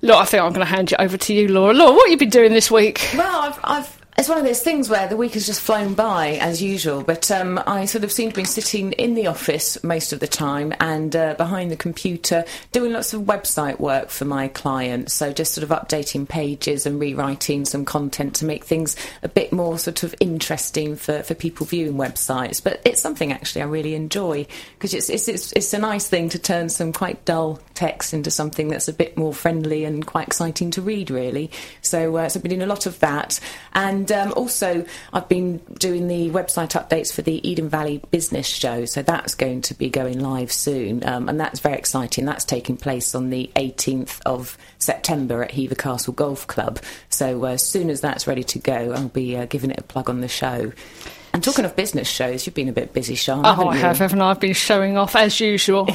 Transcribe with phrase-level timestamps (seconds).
[0.02, 1.74] look, I think I'm going to hand you over to you, Laura.
[1.74, 3.10] Laura, what have you been doing this week?
[3.16, 6.33] Well, I've, I've, it's one of those things where the week has just flown by
[6.33, 10.13] as usual, but um, I sort of seem to be sitting in the office most
[10.13, 14.50] of the time and uh, behind the computer doing lots of website work for my
[14.50, 15.13] clients.
[15.13, 19.52] So just sort of updating pages and rewriting some content to make things a bit
[19.52, 22.63] more sort of interesting for, for people viewing websites.
[22.63, 26.29] But it's something actually I really enjoy because it's, it's, it's, it's a nice thing
[26.29, 30.28] to turn some quite dull text into something that's a bit more friendly and quite
[30.28, 31.50] exciting to read, really.
[31.81, 33.40] So, uh, so I've been doing a lot of that.
[33.73, 38.86] And um, also, I've been doing the website updates for the Eden Valley Business Show.
[38.86, 41.06] So that's going to be going live soon.
[41.06, 42.25] Um, and that's very exciting.
[42.25, 46.80] That's taking place on the 18th of September at Hever Castle Golf Club.
[47.09, 49.84] So uh, as soon as that's ready to go, I'll be uh, giving it a
[49.84, 50.74] plug on the show.
[51.34, 53.44] And talking of business shows, you've been a bit busy, Sean.
[53.44, 54.30] Oh, haven't I have, haven't I?
[54.30, 55.90] I've been showing off as usual.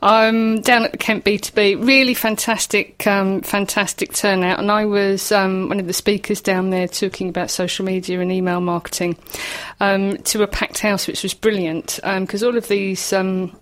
[0.00, 1.86] I'm down at the Kent B2B.
[1.86, 4.60] Really fantastic, um, fantastic turnout.
[4.60, 8.32] And I was um, one of the speakers down there talking about social media and
[8.32, 9.18] email marketing
[9.78, 13.12] um, to a packed house, which was brilliant because all of these.
[13.12, 13.54] Um,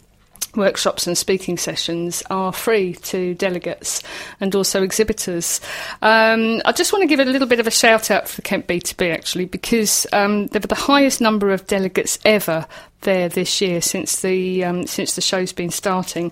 [0.57, 4.03] workshops and speaking sessions are free to delegates
[4.41, 5.61] and also exhibitors.
[6.03, 8.67] Um, I just want to give a little bit of a shout out for Kent
[8.67, 12.67] B2B actually because um, they were the highest number of delegates ever
[13.07, 16.31] there this year since the um, since the show's been starting,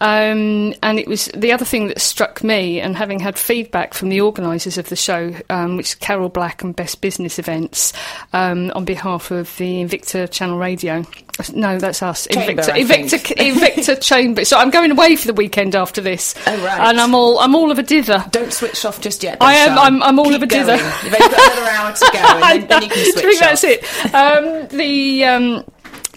[0.00, 2.80] um, and it was the other thing that struck me.
[2.80, 6.62] And having had feedback from the organisers of the show, um, which is Carol Black
[6.62, 7.92] and Best Business Events,
[8.32, 11.04] um, on behalf of the Invicta Channel Radio.
[11.52, 12.28] No, that's us.
[12.30, 13.34] Chamber, Invicta, I Invicta.
[13.36, 14.44] Invicta Chamber.
[14.44, 16.34] So I'm going away for the weekend after this.
[16.46, 16.88] Oh, right.
[16.88, 18.24] And I'm all I'm all of a dither.
[18.30, 19.40] Don't switch off just yet.
[19.40, 19.78] though, I am- Sean.
[19.78, 20.76] I'm- I'm all Keep of a dither.
[20.76, 20.92] going.
[21.04, 23.40] You've only got another hour to go, and then, then you can I switch think
[23.40, 24.14] that's it.
[24.14, 25.64] Um, the um,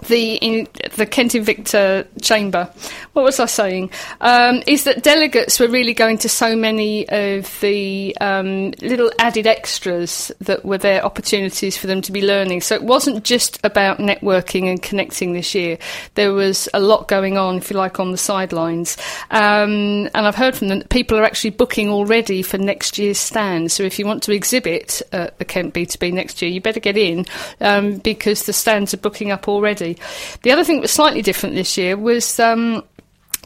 [0.08, 2.70] the in, the Kent Invicta Chamber.
[3.14, 3.92] What was I saying?
[4.22, 9.48] Um, is that delegates were really going to so many of the um, little added
[9.48, 12.62] extras that were there, opportunities for them to be learning.
[12.62, 15.78] So it wasn't just about networking and connecting this year.
[16.16, 18.98] There was a lot going on, if you like, on the sidelines.
[19.32, 23.20] Um, and I've heard from them that people are actually booking already for next year's
[23.20, 23.72] stand.
[23.72, 26.98] So if you want to exhibit at the Kent B2B next year, you better get
[26.98, 27.26] in
[27.62, 29.97] um, because the stands are booking up already.
[30.44, 32.40] The other thing that was slightly different this year was.
[32.40, 32.84] Um,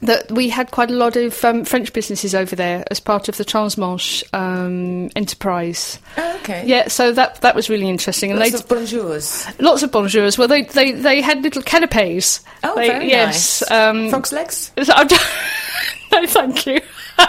[0.03, 3.37] that we had quite a lot of um, French businesses over there as part of
[3.37, 5.99] the Transmanche um, enterprise.
[6.17, 6.63] Oh, okay.
[6.65, 9.61] Yeah, so that that was really interesting, and Lots of bonjours.
[9.61, 10.39] lots of bonjours.
[10.39, 12.39] Well, they they, they had little canapes.
[12.63, 13.71] Oh, They- very yes, nice.
[13.71, 14.71] Um, Frog's legs.
[14.77, 16.81] no, thank you.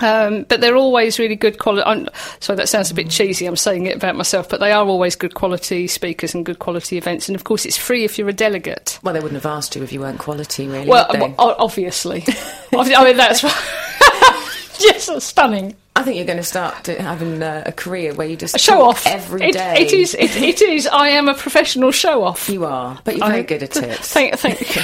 [0.00, 2.10] Um, but they're always really good quality.
[2.40, 3.46] So that sounds a bit cheesy.
[3.46, 6.98] I'm saying it about myself, but they are always good quality speakers and good quality
[6.98, 7.28] events.
[7.28, 8.98] And of course, it's free if you're a delegate.
[9.02, 10.86] well, they wouldn't have asked you if you weren't quality, really.
[10.86, 11.24] Well, would they?
[11.24, 12.24] o- o- obviously,
[12.72, 13.42] I mean that's
[14.80, 15.74] yes, stunning.
[15.96, 19.06] I think you're going to start having a career where you just A show off
[19.06, 19.76] every It- day.
[19.78, 20.14] it is.
[20.14, 20.86] It, it is.
[20.86, 22.48] I am a professional show off.
[22.50, 23.98] You are, but you're very good at it.
[24.00, 24.82] Thank, thank you.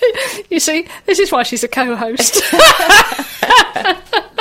[0.50, 2.40] you see, this is why she's a co-host.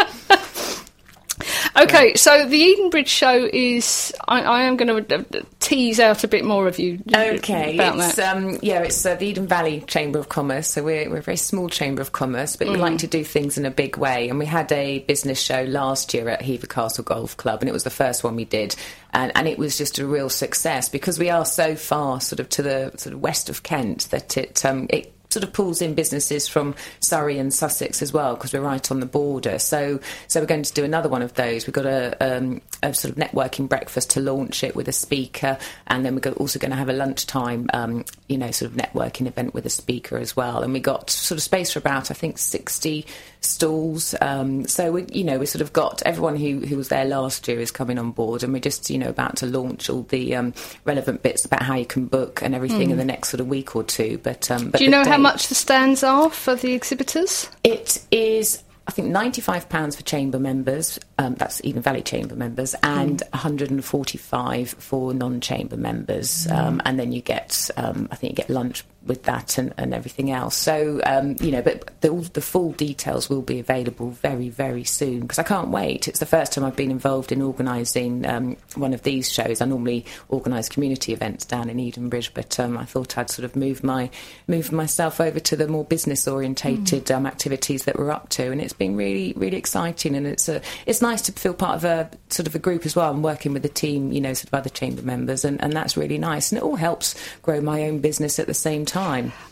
[1.77, 4.13] okay, so the Edenbridge show is.
[4.27, 6.99] I, I am going to tease out a bit more of you.
[7.13, 8.35] Okay, about it's that.
[8.35, 10.67] um, yeah, it's uh, the Eden Valley Chamber of Commerce.
[10.69, 12.79] So we're we're a very small chamber of commerce, but we Mm.
[12.79, 14.29] like to do things in a big way.
[14.29, 17.73] And we had a business show last year at Hever Castle Golf Club, and it
[17.73, 18.75] was the first one we did,
[19.13, 22.49] and and it was just a real success because we are so far sort of
[22.49, 25.93] to the sort of west of Kent that it um, it sort of pulls in
[25.93, 29.59] businesses from Surrey and Sussex as well because we're right on the border.
[29.59, 31.67] So so we're going to do another one of those.
[31.67, 35.59] We've got a, um, a sort of networking breakfast to launch it with a speaker,
[35.85, 39.27] and then we're also going to have a lunchtime, um, you know, sort of networking
[39.27, 40.63] event with a speaker as well.
[40.63, 43.05] And we got sort of space for about I think sixty
[43.41, 44.15] stalls.
[44.19, 47.47] Um, so we, you know, we sort of got everyone who who was there last
[47.47, 50.35] year is coming on board, and we're just you know about to launch all the
[50.35, 53.47] um, relevant bits about how you can book and everything in the next sort of
[53.47, 54.17] week or two.
[54.17, 54.79] But um, but.
[54.79, 57.49] Do you know how date- much the stands are for the exhibitors?
[57.63, 63.21] it is, I think, £95 for chamber members, um, that's Eden Valley chamber members, and
[63.31, 66.47] 145 for non chamber members.
[66.49, 69.93] Um, and then you get, um, I think, you get lunch with that and, and
[69.93, 70.55] everything else.
[70.55, 75.21] So, um, you know, but the, the full details will be available very, very soon
[75.21, 76.07] because I can't wait.
[76.07, 79.61] It's the first time I've been involved in organising um, one of these shows.
[79.61, 83.55] I normally organise community events down in Edenbridge, but um, I thought I'd sort of
[83.55, 84.09] move my
[84.47, 88.61] move myself over to the more business orientated um, activities that we're up to, and
[88.61, 90.15] it's been really, really exciting.
[90.15, 92.95] And it's a, it's nice to feel part of a sort of a group as
[92.95, 93.11] well.
[93.11, 95.97] I'm working with a team, you know, sort of other chamber members, and, and that's
[95.97, 96.51] really nice.
[96.51, 98.96] And it all helps grow my own business at the same time.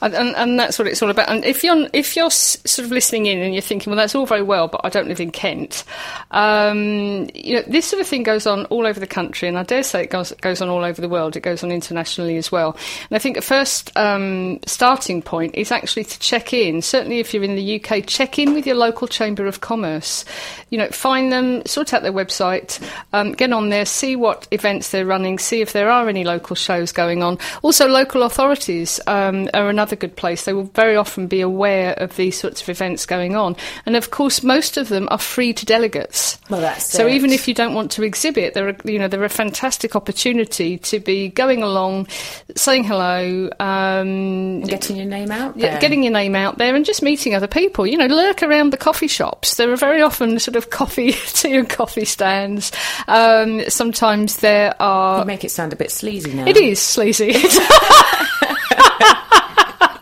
[0.02, 1.30] And, and, and that's what it's all about.
[1.30, 4.26] And if you're if you're sort of listening in and you're thinking, well, that's all
[4.26, 5.84] very well, but I don't live in Kent.
[6.32, 9.64] Um, you know, this sort of thing goes on all over the country, and I
[9.64, 11.36] dare say it goes goes on all over the world.
[11.36, 12.78] It goes on internationally as well.
[13.10, 16.82] And I think the first um, starting point is actually to check in.
[16.82, 20.26] Certainly, if you're in the UK, check in with your local chamber of commerce.
[20.70, 22.82] You know, find them, sort out their website,
[23.14, 26.56] um, get on there, see what events they're running, see if there are any local
[26.56, 27.38] shows going on.
[27.62, 30.46] Also, local authorities um, are another good place.
[30.46, 34.12] They will very often be aware of these sorts of events going on, and of
[34.12, 36.38] course, most of them are free to delegates.
[36.50, 37.14] Well, that's so it.
[37.14, 40.78] even if you don't want to exhibit, they're a, you know they're a fantastic opportunity
[40.80, 42.08] to be going along,
[42.56, 45.80] saying hello, um, Getting your name out there.
[45.80, 47.86] getting your name out there and just meeting other people.
[47.88, 49.56] You know, lurk around the coffee shops.
[49.56, 52.72] There are very often sort of coffee, tea and coffee stands.
[53.08, 55.26] Um, sometimes there You are.
[55.26, 56.46] make it sound a bit sleazy now.
[56.46, 57.34] It is sleazy.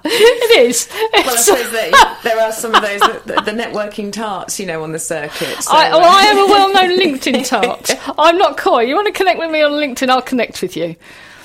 [0.06, 0.90] it is.
[0.92, 4.84] Well, I suppose that there are some of those the, the networking tarts, you know,
[4.84, 5.64] on the circuit.
[5.64, 7.92] So, I, well, uh, I am a well-known LinkedIn tart.
[8.18, 8.82] I'm not coy.
[8.82, 10.10] You want to connect with me on LinkedIn?
[10.10, 10.96] I'll connect with you.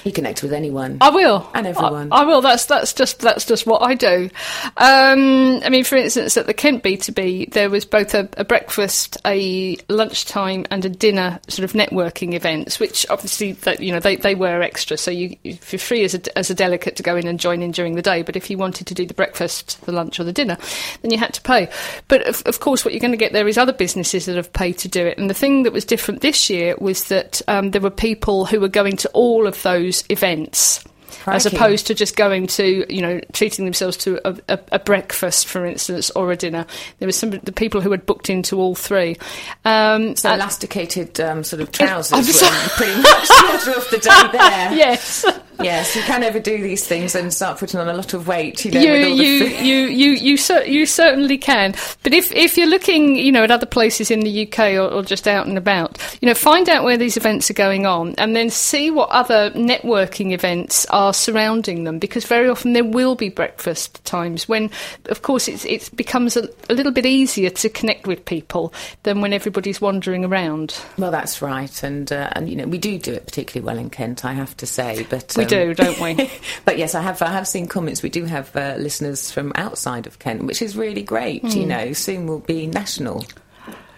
[0.09, 0.99] You connect with anyone.
[1.01, 2.13] I will, And everyone.
[2.13, 2.41] I, I will.
[2.41, 4.31] That's that's just that's just what I do.
[4.77, 8.29] Um, I mean, for instance, at the Kent B two B, there was both a,
[8.37, 13.93] a breakfast, a lunchtime, and a dinner sort of networking events, which obviously that you
[13.93, 14.97] know they, they were extra.
[14.97, 17.63] So you if you're free as a as a delegate to go in and join
[17.63, 20.25] in during the day, but if you wanted to do the breakfast, the lunch, or
[20.25, 20.57] the dinner,
[21.03, 21.69] then you had to pay.
[22.09, 24.53] But of, of course, what you're going to get there is other businesses that have
[24.53, 25.19] paid to do it.
[25.19, 28.61] And the thing that was different this year was that um, there were people who
[28.61, 30.85] were going to all of those events.
[31.27, 35.47] as opposed to just going to, you know, treating themselves to a, a, a breakfast,
[35.47, 36.65] for instance, or a dinner.
[37.01, 39.17] There was some the people who had booked into all three.
[39.65, 43.99] Um, So elasticated um, sort of trousers I'm were pretty much the order of the
[43.99, 44.73] day there.
[44.75, 45.25] yes.
[45.61, 48.65] Yes, you can overdo these things and start putting on a lot of weight.
[48.65, 51.75] You know, you, with all the you, you, you, you, cer- you certainly can.
[52.03, 55.03] But if, if you're looking, you know, at other places in the UK or, or
[55.03, 58.37] just out and about, you know, find out where these events are going on, and
[58.37, 61.99] then see what other networking events are surrounding them.
[61.99, 64.71] Because very often there will be breakfast times when,
[65.07, 68.73] of course, it's, it becomes a, a little bit easier to connect with people
[69.03, 70.79] than when everybody's wandering around.
[70.97, 73.91] Well, that's right, and uh, and you know we do do it particularly well in
[73.91, 75.07] Kent, I have to say.
[75.09, 76.31] But um, do, don't we?
[76.65, 78.03] but yes, I have I have seen comments.
[78.03, 81.43] We do have uh, listeners from outside of Kent, which is really great.
[81.45, 81.69] You Hmm.
[81.69, 83.25] know, soon we'll be national.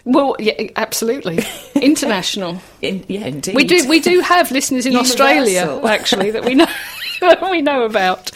[0.03, 1.39] Well, yeah, absolutely,
[1.75, 2.59] international.
[2.81, 3.55] In, yeah, indeed.
[3.55, 6.65] We do we do have listeners in Australia actually that we know
[7.51, 8.31] we know about.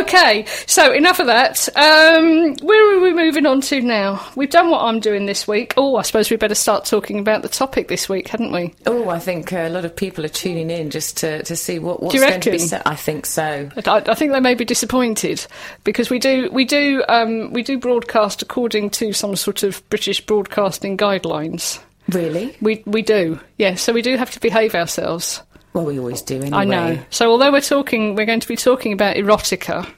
[0.00, 1.68] Okay, so enough of that.
[1.76, 4.26] Um, where are we moving on to now?
[4.36, 5.74] We've done what I'm doing this week.
[5.76, 8.74] Oh, I suppose we better start talking about the topic this week, hadn't we?
[8.86, 11.78] Oh, I think uh, a lot of people are tuning in just to, to see
[11.78, 12.82] what, what's going to be said.
[12.86, 13.70] I think so.
[13.86, 15.46] I, I think they may be disappointed
[15.84, 20.24] because we do we do um, we do broadcast according to some sort of British
[20.24, 21.80] broadcasting guidelines.
[22.08, 22.56] Really?
[22.60, 23.82] We we do, yes.
[23.82, 25.42] So we do have to behave ourselves.
[25.72, 26.56] Well, we always do anyway.
[26.56, 26.98] I know.
[27.10, 29.90] So although we're talking, we're going to be talking about erotica.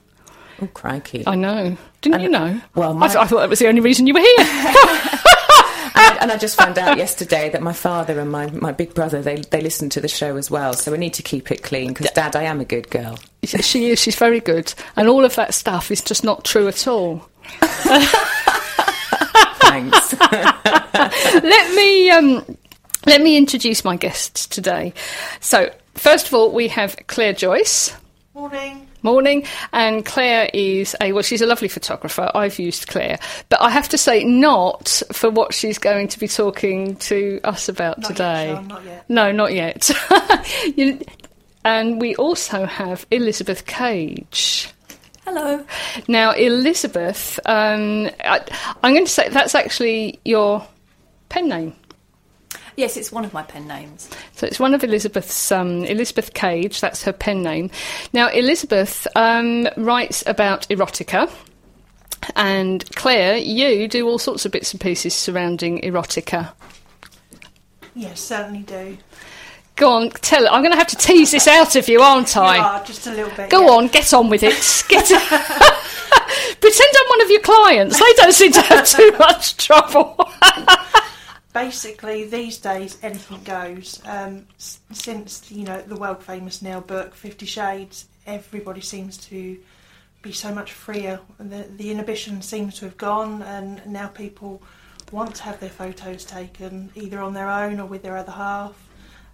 [0.63, 1.25] Oh, crikey.
[1.27, 1.77] I know.
[2.01, 2.61] Didn't you know?
[2.75, 4.37] well, I, th- I thought that was the only reason you were here.
[5.97, 9.21] and, and I just found out yesterday that my father and my, my big brother,
[9.23, 10.75] they, they listen to the show as well.
[10.75, 13.19] So we need to keep it clean because, Dad, I am a good girl.
[13.45, 14.01] she is.
[14.01, 17.29] She's very good, and all of that stuff is just not true at all.
[19.61, 20.21] Thanks.
[20.21, 22.57] let me um,
[23.07, 24.93] let me introduce my guests today.
[25.41, 27.95] So first of all, we have Clare Joyce.
[28.35, 28.89] Morning.
[29.03, 29.45] Morning,
[29.75, 31.23] and Clare is a well.
[31.23, 32.31] She's a lovely photographer.
[32.35, 33.19] I've used Clare,
[33.51, 37.69] but I have to say, not for what she's going to be talking to us
[37.69, 38.53] about Not yet, today.
[38.55, 39.11] Sean, not yet.
[39.11, 39.91] No, not yet.
[40.77, 41.01] You-
[41.67, 44.69] and we also have Elizabeth Cage.
[45.25, 45.65] Hello.
[46.09, 48.41] Now, Elizabeth, um, I,
[48.83, 50.67] I'm going to say that's actually your
[51.31, 51.75] pen name.
[52.77, 54.11] Yes, it's one of my pen names.
[54.33, 57.71] So it's one of Elizabeth's, um, Elizabeth Cage, that's her pen name.
[58.13, 61.31] Now, Elizabeth um, writes about erotica.
[62.37, 66.53] And Clare, you do all sorts of bits and pieces surrounding erotica.
[67.95, 68.99] Yes, certainly do.
[69.77, 72.57] Go on, tell I'm going to have to tease this out of you, aren't I?
[72.57, 73.51] You are, just a little bit.
[73.51, 73.73] Go yeah.
[73.73, 74.55] on, get on with it.
[74.89, 75.07] Get
[76.61, 77.99] Pretend I'm one of your clients.
[77.99, 80.17] They don't seem to have too much trouble.
[81.55, 84.03] Basically, these days anything goes.
[84.05, 89.57] Um, since you know the world famous now book Fifty Shades, everybody seems to
[90.21, 91.21] be so much freer.
[91.39, 94.63] The, the inhibition seems to have gone, and now people
[95.13, 98.75] want to have their photos taken either on their own or with their other half.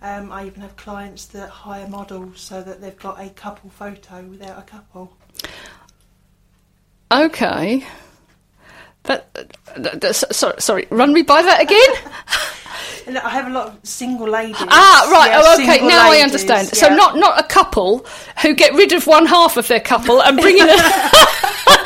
[0.02, 4.22] Um, I even have clients that hire models so that they've got a couple photo
[4.24, 5.16] without a couple.
[7.10, 7.86] okay.
[9.04, 9.32] That,
[9.76, 13.16] that- sorry, sorry, run me by that again?
[13.24, 14.56] I have a lot of single ladies.
[14.60, 15.30] Ah, right.
[15.30, 15.86] Yeah, oh, okay.
[15.86, 16.68] Now I ladies, understand.
[16.68, 18.06] So not not a couple
[18.42, 20.72] who get rid of one half of their couple and bring in a.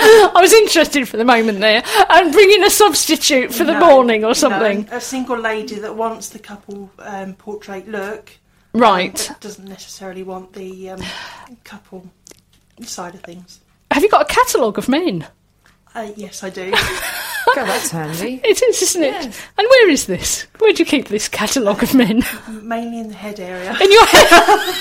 [0.07, 4.23] I was interested for the moment there, and bring in a substitute for the morning
[4.25, 4.89] or no, something.
[4.91, 8.31] a single lady that wants the couple um, portrait look,
[8.75, 9.25] um, Right.
[9.29, 11.01] but doesn't necessarily want the um,
[11.65, 12.11] couple
[12.83, 13.61] side of things.
[13.91, 15.27] Have you got a catalogue of men?
[15.95, 16.71] Uh, yes, I do.
[16.73, 18.41] God, that's handy.
[18.45, 19.15] It is, isn't it?
[19.25, 19.33] And
[19.69, 20.43] where is this?
[20.59, 22.23] Where do you keep this catalogue of men?
[22.49, 23.77] Mainly in the head area.
[23.81, 24.75] In your head?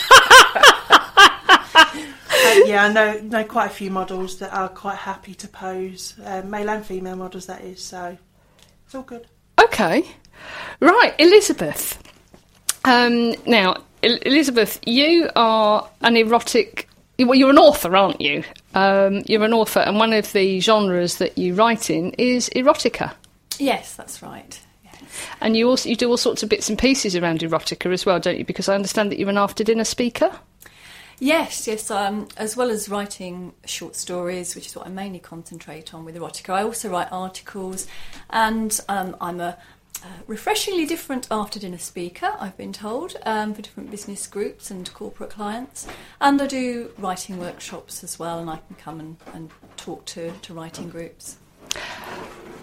[2.45, 6.15] Uh, yeah, I know, know quite a few models that are quite happy to pose,
[6.25, 7.81] uh, male and female models, that is.
[7.81, 8.17] So
[8.85, 9.27] it's all good.
[9.61, 10.03] Okay.
[10.79, 12.01] Right, Elizabeth.
[12.83, 16.89] Um, now, El- Elizabeth, you are an erotic.
[17.19, 18.43] Well, you're an author, aren't you?
[18.73, 23.13] Um, you're an author, and one of the genres that you write in is erotica.
[23.59, 24.59] Yes, that's right.
[24.83, 25.03] Yes.
[25.39, 28.19] And you also you do all sorts of bits and pieces around erotica as well,
[28.19, 28.45] don't you?
[28.45, 30.31] Because I understand that you're an after dinner speaker.
[31.19, 31.91] Yes, yes.
[31.91, 36.15] Um, as well as writing short stories, which is what I mainly concentrate on with
[36.15, 37.87] erotica, I also write articles,
[38.31, 39.57] and um, I'm a
[40.01, 42.33] uh, refreshingly different after dinner speaker.
[42.39, 45.87] I've been told um, for different business groups and corporate clients,
[46.19, 50.31] and I do writing workshops as well, and I can come and, and talk to,
[50.31, 51.37] to writing groups.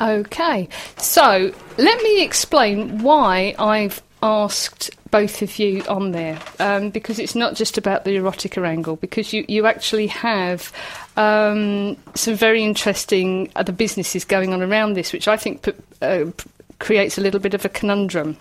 [0.00, 7.18] Okay, so let me explain why I've asked both of you on there um, because
[7.18, 10.72] it's not just about the erotica angle, because you, you actually have
[11.16, 15.68] um, some very interesting other businesses going on around this, which I think
[16.00, 16.26] uh,
[16.80, 18.36] creates a little bit of a conundrum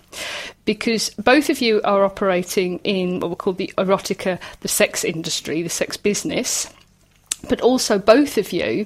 [0.65, 5.61] because both of you are operating in what we call the erotica, the sex industry,
[5.61, 6.67] the sex business.
[7.47, 8.85] But also, both of you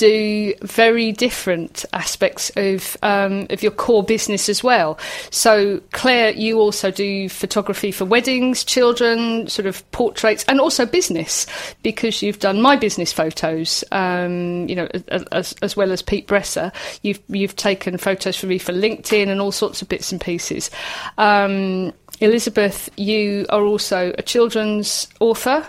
[0.00, 4.98] do very different aspects of um, of your core business as well.
[5.28, 11.46] So, Clare, you also do photography for weddings, children, sort of portraits, and also business
[11.82, 13.84] because you've done my business photos.
[13.92, 14.88] Um, you know,
[15.32, 19.38] as, as well as Pete Bresser, you've you've taken photos for me for LinkedIn and
[19.38, 20.70] all sorts of bits and pieces.
[21.18, 25.66] Um, Elizabeth, you are also a children's author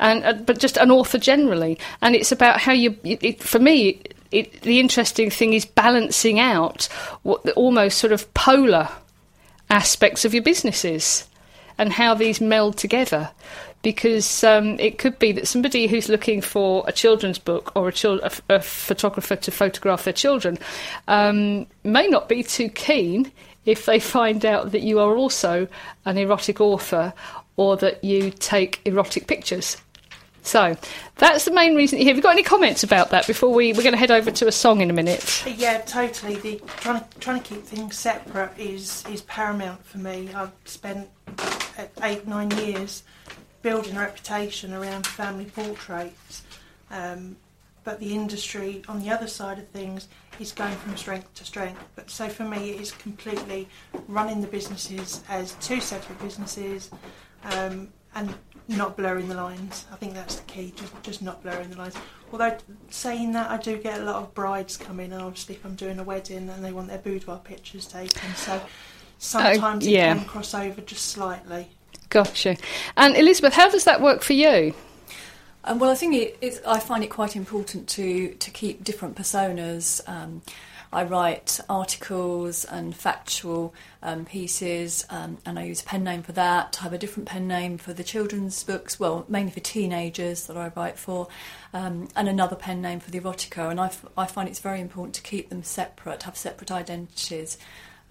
[0.00, 1.78] and uh, but just an author generally.
[2.00, 2.96] And it's about how you.
[3.04, 6.84] It, it, for me, it, the interesting thing is balancing out
[7.22, 8.88] what the almost sort of polar
[9.70, 11.28] aspects of your businesses
[11.78, 13.30] and how these meld together.
[13.82, 17.92] Because um, it could be that somebody who's looking for a children's book or a,
[18.04, 20.56] a, a photographer to photograph their children
[21.08, 23.32] um, may not be too keen
[23.64, 25.66] if they find out that you are also
[26.04, 27.12] an erotic author
[27.56, 29.76] or that you take erotic pictures.
[30.42, 30.76] So
[31.18, 31.98] that's the main reason.
[31.98, 32.08] Here.
[32.08, 34.48] Have you got any comments about that before we we're going to head over to
[34.48, 35.44] a song in a minute?
[35.46, 36.36] Yeah, totally.
[36.36, 40.30] The trying to, trying to keep things separate is is paramount for me.
[40.34, 43.04] I've spent uh, eight nine years
[43.62, 46.42] building a reputation around family portraits,
[46.90, 47.36] um,
[47.84, 50.08] but the industry on the other side of things
[50.40, 51.80] is going from strength to strength.
[51.94, 53.68] But so for me, it is completely
[54.08, 56.90] running the businesses as two separate businesses,
[57.44, 58.34] um, and
[58.68, 59.86] not blurring the lines.
[59.92, 61.94] I think that's the key, just just not blurring the lines.
[62.32, 62.56] Although
[62.90, 65.74] saying that, I do get a lot of brides come in, and obviously if I'm
[65.74, 68.60] doing a wedding and they want their boudoir pictures taken, so
[69.18, 70.14] sometimes Uh, yeah.
[70.14, 71.68] it can cross over just slightly.
[72.08, 72.56] Gotcha.
[72.96, 74.74] And Elizabeth, how does that work for you?
[75.64, 79.16] Um, well, I think it, it's, I find it quite important to to keep different
[79.16, 80.00] personas.
[80.08, 80.42] Um,
[80.92, 83.72] I write articles and factual
[84.02, 86.76] um, pieces, um, and I use a pen name for that.
[86.80, 90.56] I have a different pen name for the children's books, well, mainly for teenagers that
[90.56, 91.28] I write for,
[91.72, 93.70] um, and another pen name for the erotica.
[93.70, 97.56] And I, f- I find it's very important to keep them separate, have separate identities.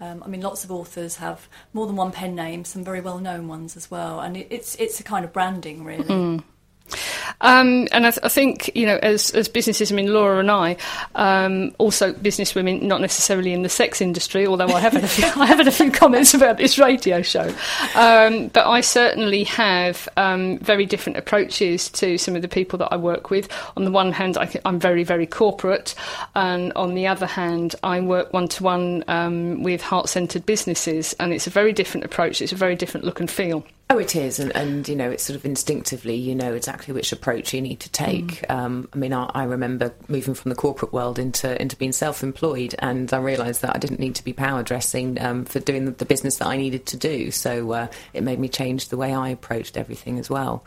[0.00, 3.46] Um, I mean, lots of authors have more than one pen name, some very well-known
[3.46, 6.42] ones as well, and it, it's it's a kind of branding, really.
[7.40, 10.50] Um, and I, th- I think you know, as as businesses, I mean, Laura and
[10.50, 10.76] I,
[11.14, 15.08] um, also business women, not necessarily in the sex industry, although I have had a
[15.08, 17.52] few, I have had a few comments about this radio show.
[17.94, 22.92] Um, but I certainly have um, very different approaches to some of the people that
[22.92, 23.48] I work with.
[23.76, 25.94] On the one hand, I, am very very corporate,
[26.34, 29.04] and on the other hand, I work one to one
[29.62, 32.40] with heart centered businesses, and it's a very different approach.
[32.40, 33.64] It's a very different look and feel.
[33.92, 37.12] Oh, it is, and, and you know, it's sort of instinctively, you know exactly which
[37.12, 38.40] approach you need to take.
[38.48, 38.50] Mm.
[38.50, 42.74] Um, I mean, I, I remember moving from the corporate world into into being self-employed,
[42.78, 45.90] and I realised that I didn't need to be power dressing um, for doing the,
[45.90, 47.30] the business that I needed to do.
[47.30, 50.64] So uh, it made me change the way I approached everything as well.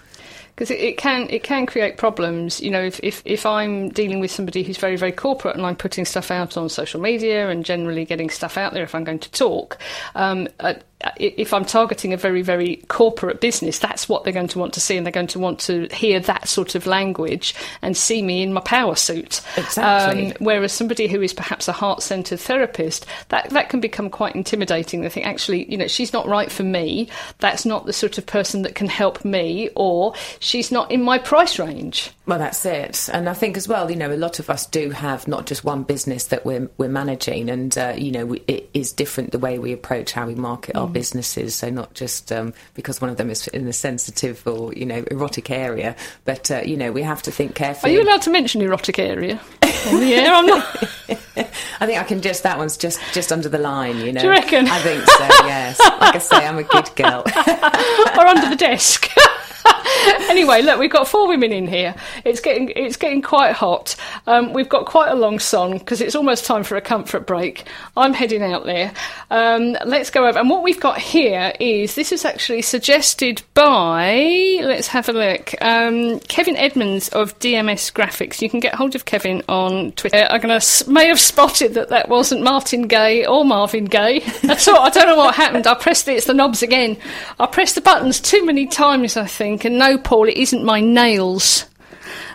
[0.56, 2.62] Because it, it can it can create problems.
[2.62, 5.76] You know, if, if if I'm dealing with somebody who's very very corporate and I'm
[5.76, 9.20] putting stuff out on social media and generally getting stuff out there, if I'm going
[9.20, 9.78] to talk,
[10.16, 10.76] um, uh,
[11.18, 14.80] if I'm targeting a very very corporate business, that's what they're going to want to
[14.80, 18.42] see, and they're going to want to hear that sort of language and see me
[18.42, 19.42] in my power suit.
[19.58, 20.28] Exactly.
[20.28, 24.36] Um, whereas somebody who is perhaps a heart centered therapist, that that can become quite
[24.36, 25.02] intimidating.
[25.02, 27.10] They think actually, you know, she's not right for me.
[27.40, 30.14] That's not the sort of person that can help me, or
[30.46, 32.12] she's not in my price range.
[32.28, 34.92] Well, that's it, and I think as well, you know, a lot of us do
[34.92, 38.70] have not just one business that we're we're managing, and uh, you know, we, it
[38.74, 41.56] is different the way we approach how we market our businesses.
[41.56, 45.04] So not just um, because one of them is in a sensitive or you know
[45.12, 47.94] erotic area, but uh, you know, we have to think carefully.
[47.94, 49.40] Are you allowed to mention erotic area
[49.88, 50.34] on the air?
[50.34, 50.84] I'm not.
[51.80, 54.22] I think I can just that one's just just under the line, you know.
[54.22, 54.68] Do you reckon?
[54.68, 55.28] I think so.
[55.46, 57.24] Yes, like I say, I'm a good girl.
[58.18, 59.10] or under the desk.
[60.30, 61.96] anyway, look, we've got four women in here.
[62.24, 63.96] It's getting it's getting quite hot.
[64.28, 67.66] Um, we've got quite a long song because it's almost time for a comfort break.
[67.96, 68.94] I'm heading out there.
[69.32, 70.40] Um, let's go over.
[70.40, 74.60] And what we've got here is this is actually suggested by.
[74.62, 75.54] Let's have a look.
[75.62, 78.42] Um, Kevin Edmonds of DMS Graphics.
[78.42, 80.28] You can get hold of Kevin on Twitter.
[80.30, 84.20] I'm gonna may have spotted that that wasn't Martin Gay or Marvin Gaye.
[84.44, 84.80] That's all.
[84.80, 85.68] I don't know what happened.
[85.68, 86.18] I pressed it.
[86.18, 86.98] It's the knobs again.
[87.40, 89.55] I pressed the buttons too many times, I think.
[89.64, 91.66] And no, Paul, it isn't my nails.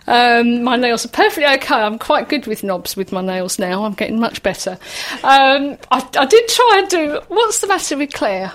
[0.07, 1.75] Um, my nails are perfectly okay.
[1.75, 3.85] I'm quite good with knobs with my nails now.
[3.85, 4.79] I'm getting much better.
[5.23, 7.21] Um, I, I did try and do.
[7.29, 8.53] What's the matter with Clare?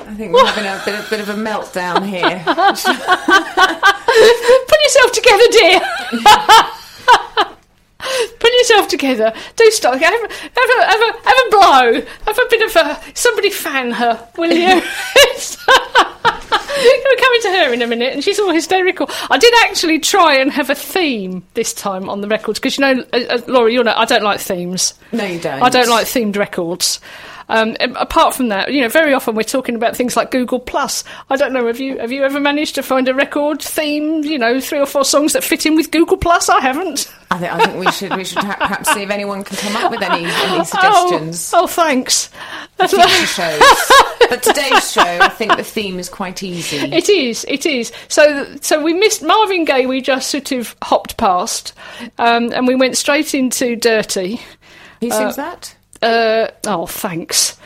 [0.00, 2.42] I think we're having a bit, a bit of a meltdown here.
[4.66, 5.80] Put yourself together, dear.
[8.38, 9.32] Put yourself together.
[9.56, 9.94] Do stop.
[9.94, 12.06] Have, a- have, a, have, a, have a blow.
[12.26, 13.00] Have a bit of a.
[13.14, 14.82] Somebody fan her, will you?
[16.84, 19.08] We're coming to her in a minute, and she's all hysterical.
[19.30, 22.82] I did actually try and have a theme this time on the records because you
[22.94, 24.94] know, uh, uh, Laura, you know, I don't like themes.
[25.12, 25.62] No, you don't.
[25.62, 27.00] I don't like themed records.
[27.52, 31.04] Um, apart from that, you know, very often we're talking about things like Google Plus.
[31.28, 31.66] I don't know.
[31.66, 34.24] Have you have you ever managed to find a record theme?
[34.24, 36.48] You know, three or four songs that fit in with Google Plus.
[36.48, 37.12] I haven't.
[37.30, 39.90] I think, I think we should we should perhaps see if anyone can come up
[39.90, 41.52] with any, any suggestions.
[41.52, 42.30] Oh, oh thanks.
[42.78, 43.62] Future shows.
[44.30, 46.78] But today's show, I think the theme is quite easy.
[46.78, 47.44] It is.
[47.48, 47.92] It is.
[48.08, 49.84] So, so we missed Marvin Gaye.
[49.84, 51.74] We just sort of hopped past,
[52.16, 54.40] um, and we went straight into Dirty.
[55.02, 55.74] Who sings that?
[56.02, 57.58] Uh, oh, thanks.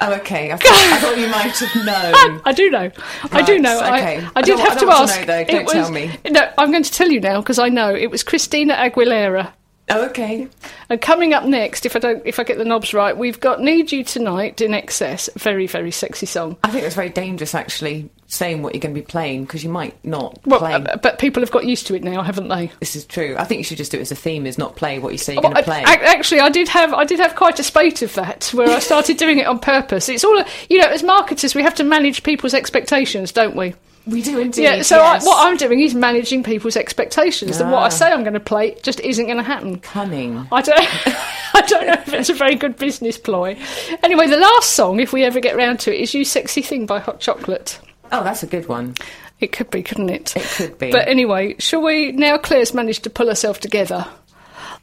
[0.00, 0.50] Oh, okay.
[0.50, 2.40] I thought, I thought you might have known.
[2.44, 2.90] I do know.
[3.30, 3.76] I do know.
[3.78, 4.18] okay.
[4.18, 5.20] I, I, I did don't- have I to want to ask.
[5.20, 5.38] know, though.
[5.40, 6.10] It Don't was- tell me.
[6.30, 9.52] No, I'm going to tell you now because I know it was Christina Aguilera.
[9.88, 10.48] Oh, okay.
[10.88, 13.60] And coming up next, if I don't, if I get the knobs right, we've got
[13.60, 15.28] "Need You Tonight" INXS.
[15.34, 16.56] Very, very sexy song.
[16.64, 19.68] I think it's very dangerous actually saying what you're going to be playing because you
[19.68, 20.72] might not Well, play.
[20.72, 22.70] uh, but people have got used to it now, haven't they?
[22.80, 23.34] this is true.
[23.36, 25.18] I think you should just do it as a theme, is not play what you
[25.18, 25.80] say you're Well, going to play.
[25.82, 28.78] ac- actually, I did have I did have quite a spate of that where I
[28.78, 30.08] started doing it on purpose.
[30.08, 33.74] It's all you know, as marketers, we have to manage people's expectations, don't we?
[34.06, 34.62] We do indeed.
[34.62, 34.82] Yeah.
[34.82, 35.24] So yes.
[35.24, 37.58] I, what I'm doing is managing people's expectations.
[37.58, 37.88] That what I Ah.
[37.88, 39.78] say I'm going to play just isn't going to happen.
[39.78, 40.46] cunning.
[40.50, 40.78] I don't,
[41.54, 43.56] I don't know if it's a very good business ploy.
[44.02, 46.84] Anyway, the last song, if we ever get round to it, is "You Sexy Thing"
[46.86, 47.78] by Hot Chocolate.
[48.10, 48.94] Oh, that's a good one.
[49.40, 50.36] It could be, couldn't it?
[50.36, 50.90] It could be.
[50.92, 52.12] But anyway, shall we?
[52.12, 54.06] Now Clare's managed to pull herself together.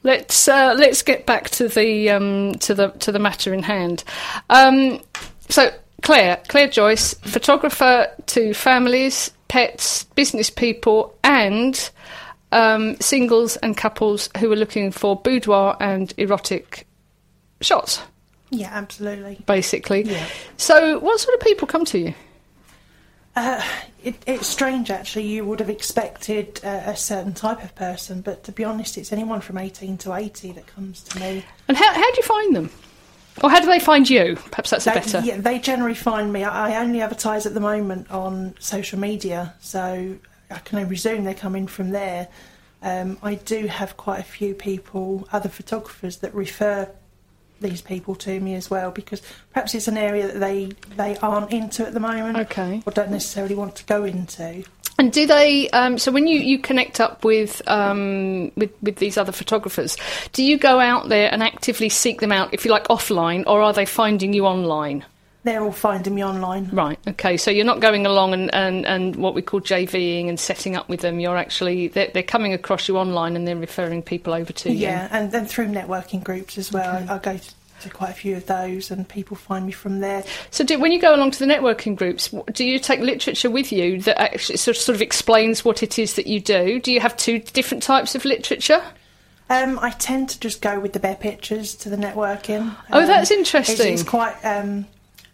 [0.03, 4.03] Let's uh, let's get back to the um, to the to the matter in hand.
[4.49, 5.01] Um,
[5.49, 5.71] so
[6.01, 11.89] Clare, Clare Joyce, photographer to families, pets, business people, and
[12.51, 16.87] um, singles and couples who are looking for boudoir and erotic
[17.61, 18.01] shots,
[18.49, 19.39] Yeah, absolutely.
[19.45, 20.03] basically.
[20.03, 20.25] Yeah.
[20.57, 22.13] So, what sort of people come to you?
[24.03, 25.27] It, it's strange, actually.
[25.27, 29.11] You would have expected uh, a certain type of person, but to be honest, it's
[29.11, 31.45] anyone from 18 to 80 that comes to me.
[31.67, 32.69] And how, how do you find them?
[33.43, 34.35] Or how do they find you?
[34.51, 35.21] Perhaps that's a They, better.
[35.23, 36.43] yeah, they generally find me.
[36.43, 40.15] I I only advertise at the moment on social media, so
[40.51, 42.27] I can only presume they come in from there.
[42.81, 46.89] Um, I do have quite a few people, other photographers, that refer
[47.61, 49.21] these people to me as well because
[49.51, 52.81] perhaps it's an area that they they aren't into at the moment Okay.
[52.85, 54.63] or don't necessarily want to go into.
[54.99, 55.69] And do they?
[55.69, 59.95] Um, so when you, you connect up with, um, with with these other photographers,
[60.33, 63.61] do you go out there and actively seek them out, if you like, offline, or
[63.61, 65.05] are they finding you online?
[65.45, 66.69] They're all finding me online.
[66.69, 66.99] Right.
[67.07, 67.37] Okay.
[67.37, 70.89] So you're not going along and, and, and what we call JVing and setting up
[70.89, 71.21] with them.
[71.21, 74.79] You're actually they're, they're coming across you online and they're referring people over to you.
[74.79, 77.09] Yeah, and then through networking groups as well.
[77.09, 79.99] I, I go to, to quite a few of those, and people find me from
[79.99, 80.23] there.
[80.51, 83.71] So do, when you go along to the networking groups, do you take literature with
[83.71, 86.79] you that actually sort of, sort of explains what it is that you do?
[86.79, 88.81] Do you have two different types of literature?
[89.49, 92.75] Um, I tend to just go with the bare pictures to the networking.
[92.91, 93.93] Oh, Um, that's It's, interesting.
[93.93, 94.85] it's quite, um,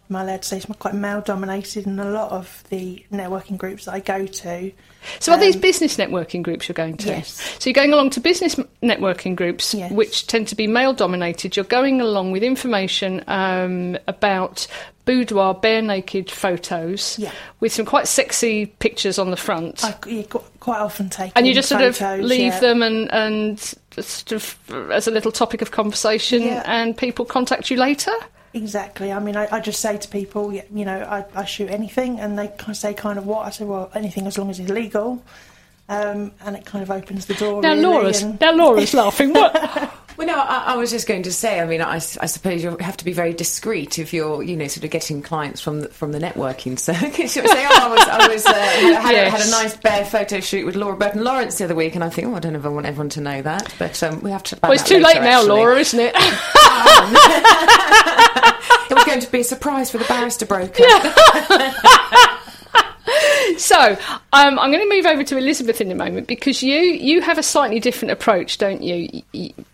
[0.08, 3.56] am I allowed to say, it's quite male dominated in a lot of the networking
[3.56, 4.72] groups that I go to.
[5.20, 7.08] So are these Um, business networking groups you're going to?
[7.08, 7.40] yes.
[7.58, 9.90] So you're going along to business networking groups, Yes.
[9.92, 11.56] which tend to be male dominated.
[11.56, 14.66] You're going along with information um, about
[15.04, 17.30] boudoir, bare naked photos Yeah.
[17.60, 19.84] with some quite sexy pictures on the front.
[19.84, 20.22] I yeah,
[20.58, 22.60] quite often take and you just sort of leave yeah.
[22.60, 23.60] them and, and
[24.00, 24.58] sort of
[24.90, 28.12] as a little topic of conversation, and people contact you later.
[28.56, 29.12] Exactly.
[29.12, 32.38] I mean, I, I just say to people, you know, I, I shoot anything, and
[32.38, 33.46] they kind of say, kind of what?
[33.46, 35.22] I say, well, anything as long as it's legal.
[35.90, 37.60] Um, and it kind of opens the door.
[37.62, 39.32] Now really, Laura's and- now Laura's laughing.
[39.34, 39.92] What?
[40.16, 41.60] Well, no, I, I was just going to say.
[41.60, 44.82] I mean, I, suppose you have to be very discreet if you're, you know, sort
[44.84, 47.18] of getting clients from the, from the networking circuit.
[47.18, 50.40] You say, oh, I was, I was, uh, had, a, had a nice bear photo
[50.40, 52.58] shoot with Laura Burton Lawrence the other week, and I think, oh, I don't know
[52.60, 54.58] if I want everyone to know that, but um, we have to.
[54.62, 56.14] well, it's too late now, Laura, isn't it?
[58.88, 60.82] It was going to be a surprise for the barrister broker.
[63.58, 63.96] So
[64.32, 67.38] um, I'm going to move over to Elizabeth in a moment because you you have
[67.38, 69.22] a slightly different approach, don't you?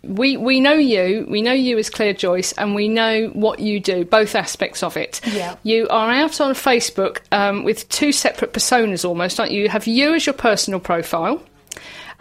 [0.03, 3.81] We we know you, we know you as Clare Joyce, and we know what you
[3.81, 5.21] do, both aspects of it.
[5.27, 5.57] Yeah.
[5.63, 9.63] You are out on Facebook um, with two separate personas, almost, aren't you?
[9.63, 11.43] You have you as your personal profile.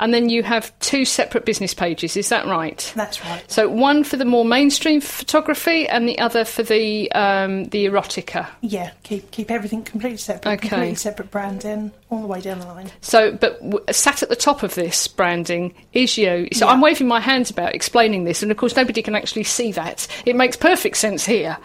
[0.02, 2.18] And then you have two separate business pages.
[2.18, 2.92] Is that right?
[2.96, 3.44] That's right.
[3.50, 8.48] So one for the more mainstream photography, and the other for the um, the erotica.
[8.62, 10.68] Yeah, keep keep everything completely separate, Okay.
[10.68, 12.92] completely separate branding all the way down the line.
[13.00, 16.50] So, but w- sat at the top of this branding is you.
[16.52, 16.72] So Yeah.
[16.74, 20.08] I'm waving my hands about explaining this, and of course nobody can actually see that.
[20.26, 21.58] It makes perfect sense here.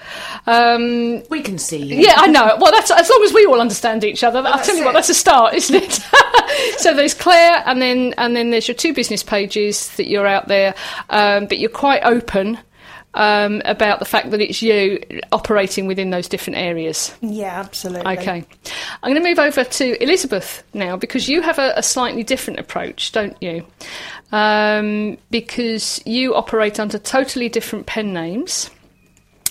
[0.46, 1.96] Um, We can see you.
[1.96, 2.56] yeah, I know.
[2.60, 4.40] Well, that's as long as we all understand each other.
[4.44, 5.92] I'll tell you what, that's a start, isn't it?
[6.78, 10.48] so there's Clare, and then and then there's your two business pages that you're out
[10.48, 10.74] there,
[11.10, 12.58] um, but you're quite open.
[13.14, 17.14] Um, about the fact that it's you operating within those different areas.
[17.22, 18.18] Yeah, absolutely.
[18.18, 18.44] Okay.
[19.02, 22.60] I'm going to move over to Elizabeth now because you have a, a slightly different
[22.60, 23.64] approach, don't you?
[24.32, 28.68] Um, because you operate under totally different pen names.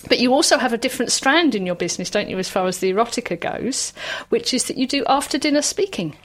[0.07, 2.77] But you also have a different strand in your business, don't you, as far as
[2.79, 3.93] the erotica goes,
[4.29, 6.15] which is that you do after dinner speaking.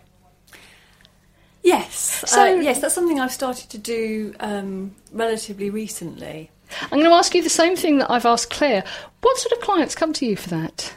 [1.62, 6.50] Yes, So- uh, yes, that's something I've started to do um, relatively recently.
[6.84, 8.84] I'm going to ask you the same thing that I've asked Clare.
[9.22, 10.94] What sort of clients come to you for that?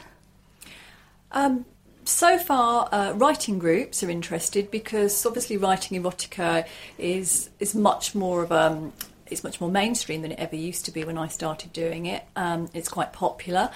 [1.32, 1.64] Um,
[2.04, 6.66] so far, uh, writing groups are interested because obviously writing erotica
[6.98, 8.92] is is much more of um,
[9.26, 12.22] it's much more mainstream than it ever used to be when I started doing it.
[12.36, 13.70] Um, it's quite popular,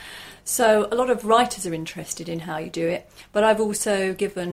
[0.44, 3.10] so a lot of writers are interested in how you do it.
[3.32, 4.52] But I've also given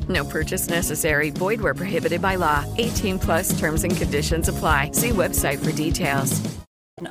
[0.11, 1.29] No purchase necessary.
[1.29, 2.65] Void where prohibited by law.
[2.77, 4.91] 18 plus terms and conditions apply.
[4.91, 6.41] See website for details.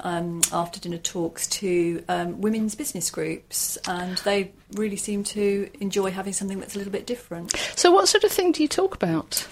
[0.02, 6.10] um, after dinner talks to um, women's business groups, and they really seem to enjoy
[6.10, 7.56] having something that's a little bit different.
[7.74, 9.46] So, what sort of thing do you talk about?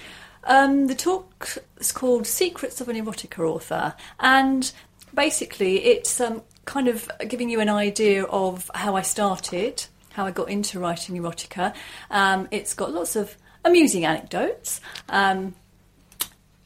[0.44, 4.70] Um, the talk is called Secrets of an Erotica Author, and
[5.14, 9.87] basically it's um, kind of giving you an idea of how I started,
[10.18, 11.72] how I got into writing erotica.
[12.11, 14.81] Um, it's got lots of amusing anecdotes.
[15.09, 15.54] Um,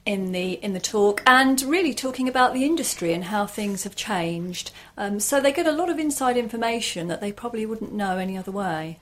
[0.05, 3.95] in the in the talk and really talking about the industry and how things have
[3.95, 8.19] changed um, so they get a lot of inside information that they probably wouldn't know
[8.19, 8.99] any other way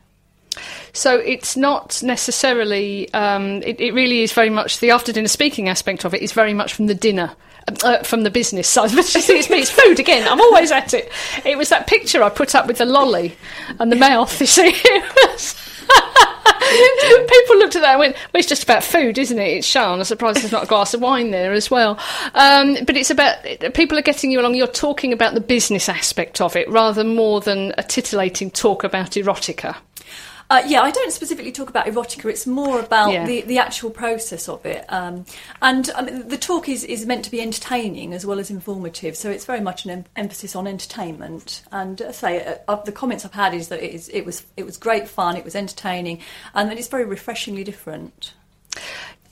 [0.93, 3.09] So it's not necessarily.
[3.15, 6.33] Um, it, it really is very much the after dinner speaking aspect of it is
[6.33, 7.31] very much from the dinner.
[7.85, 10.27] Uh, from the business side, but see, it's, me, it's food again.
[10.27, 11.11] I'm always at it.
[11.45, 13.37] It was that picture I put up with the lolly
[13.79, 14.41] and the mouth.
[14.41, 14.73] You see,
[17.31, 19.99] people looked at that and went, "Well, it's just about food, isn't it?" It's Sean.
[19.99, 21.99] I'm surprised there's not a glass of wine there as well.
[22.35, 23.37] Um, but it's about
[23.75, 24.55] people are getting you along.
[24.55, 29.13] You're talking about the business aspect of it rather more than a titillating talk about
[29.13, 29.77] erotica.
[30.51, 32.29] Uh, yeah, I don't specifically talk about erotica.
[32.29, 33.25] It's more about Yeah.
[33.25, 34.85] the, the actual process of it.
[34.89, 35.25] Um,
[35.63, 39.17] and I mean, the talk is, is meant to be entertaining as well as informative.
[39.17, 41.63] So it's very much an em- emphasis on entertainment.
[41.71, 44.45] And uh, say uh, uh, the comments I've had is that it, is, it was
[44.57, 45.37] it was great fun.
[45.37, 46.19] It was entertaining,
[46.53, 48.35] and that it's very refreshingly different.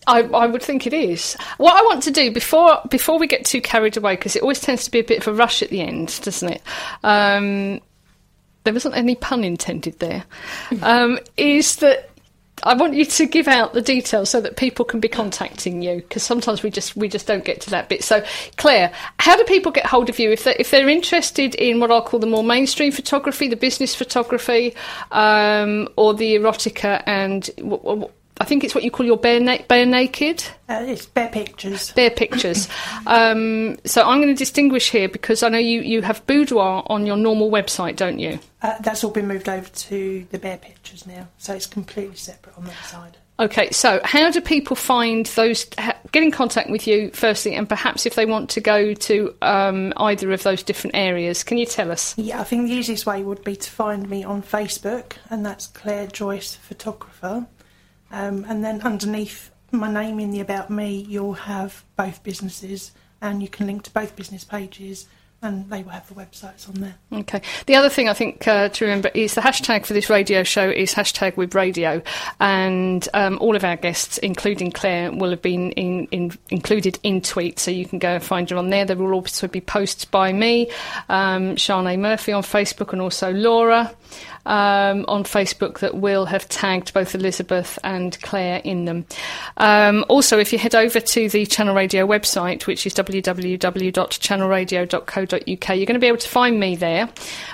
[0.07, 1.35] I, I would think it is.
[1.59, 4.61] What I want to do before before we get too carried away, because it always
[4.61, 6.63] tends to be a bit of a rush at the end, doesn't it?
[7.03, 7.81] Um,
[8.65, 10.25] there wasn't any pun intended there.
[10.83, 12.11] Um, is that
[12.65, 15.97] I want you to give out the details so that people can be contacting you
[15.97, 18.03] because sometimes we just we just don't get to that bit.
[18.03, 18.25] So,
[18.57, 21.91] Clare, how do people get hold of you if they if they're interested in what
[21.91, 24.75] I'll call the more mainstream photography, the business photography,
[25.13, 27.49] um, or the erotica, and
[28.41, 31.93] I think it's what you call your bare, na- bare naked Uh, it's bare pictures.
[31.93, 32.69] bare pictures.
[33.07, 37.07] Um, so I'm going to distinguish here because I know you, you have boudoir on
[37.07, 38.39] your normal website, don't you?
[38.61, 42.57] Uh, that's all been moved over to the bare pictures now, so it's completely separate
[42.59, 43.17] on that side.
[43.41, 45.65] Okay, so how do people find those?
[46.11, 49.93] Get in contact with you firstly, and perhaps if they want to go to um,
[49.97, 52.19] either of those different areas, can you tell us?
[52.19, 55.69] Yeah, I think the easiest way would be to find me on Facebook, and that's
[55.69, 57.47] Clare Joyce Photographer.
[58.11, 63.43] Um, and then underneath my name in the About Me, you'll have both businesses, and
[63.43, 65.07] you can link to both business pages,
[65.41, 66.97] and they will have the websites on there.
[67.13, 67.41] Okay.
[67.67, 70.69] The other thing I think uh, to remember is the hashtag for this radio show
[70.69, 72.03] is hashtag Wib radio,
[72.41, 77.21] and um, all of our guests, including Clare, will have been in, in, included in
[77.21, 78.85] tweets, so you can go and find her on there.
[78.85, 80.73] There will also be posts by me,
[81.09, 83.95] um, Shanae Murphy on Facebook, and also Laura.
[84.47, 89.05] Um, on Facebook, that will have tagged both Elizabeth and Clare in them.
[89.59, 95.57] Um, also, if you head over to the Channel Radio website, which is www.channelradio.co.uk, You're
[95.57, 97.09] going to be able to find me there.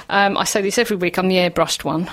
[0.09, 1.19] Um, I say this every week.
[1.19, 2.11] I'm the airbrushed one.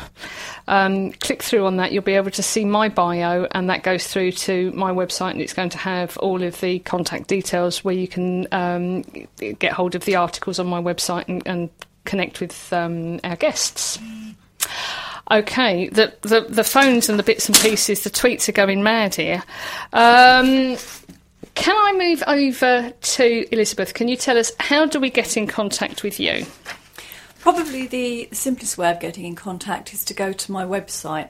[0.67, 1.91] Um, click through on that.
[1.91, 5.41] You'll be able to see my bio, and that goes through to my website, and
[5.41, 9.01] it's going to have all of the contact details where you can um,
[9.59, 11.69] get hold of the articles on my website and, and
[12.05, 13.99] connect with um, our guests.
[15.29, 19.15] Okay, the, the the phones and the bits and pieces, the tweets are going mad
[19.15, 19.41] here.
[21.55, 23.93] Can I move over to Elizabeth?
[23.93, 26.45] Can you tell us how do we get in contact with you?
[27.39, 31.29] Probably the simplest way of getting in contact is to go to my website,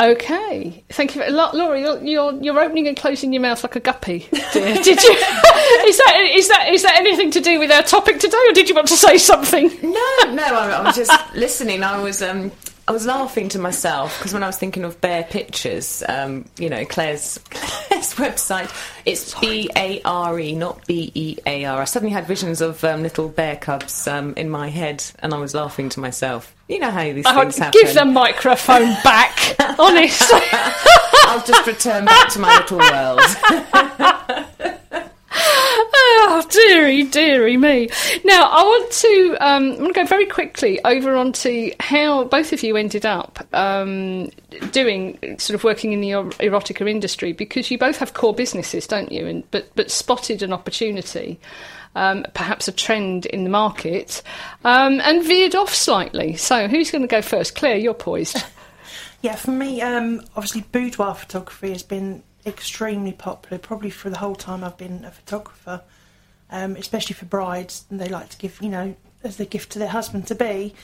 [0.00, 1.80] Okay, thank you, Laura.
[1.80, 4.28] You're, you're, you're opening and closing your mouth like a guppy.
[4.52, 4.76] Dear.
[4.76, 5.10] Did you?
[5.12, 8.68] is that is that is that anything to do with our topic today, or did
[8.68, 9.68] you want to say something?
[9.82, 10.44] No, no.
[10.44, 11.82] I, I was just listening.
[11.82, 12.52] I was um,
[12.88, 16.70] I was laughing to myself because when I was thinking of bare pictures, um, you
[16.70, 18.74] know, Clare's, Clare's website,
[19.04, 21.82] it's B A R E, not B E A R.
[21.82, 25.38] I suddenly had visions of um, little bear cubs um, in my head, and I
[25.38, 26.56] was laughing to myself.
[26.66, 27.78] You know how these I things happen.
[27.78, 30.40] Give the microphone back, honestly.
[31.24, 33.20] I'll just return back to my little world.
[35.40, 37.88] Oh, dearie, dearie me.
[38.24, 42.52] Now, I want to, um, I'm going to go very quickly over onto how both
[42.52, 44.30] of you ended up um,
[44.72, 48.86] doing, sort of working in the er- erotica industry, because you both have core businesses,
[48.86, 49.26] don't you?
[49.26, 51.40] And, but, but spotted an opportunity.
[51.94, 54.22] Um, perhaps a trend in the market,
[54.62, 56.36] um, and veered off slightly.
[56.36, 57.56] So, who's going to go first?
[57.56, 58.44] Clare, you're poised.
[59.20, 64.34] Yeah, for me, um, obviously, boudoir photography has been extremely popular, probably for the whole
[64.34, 65.82] time I've been a photographer,
[66.50, 67.84] um, especially for brides.
[67.90, 70.74] And they like to give, you know, as their gift to their husband to be.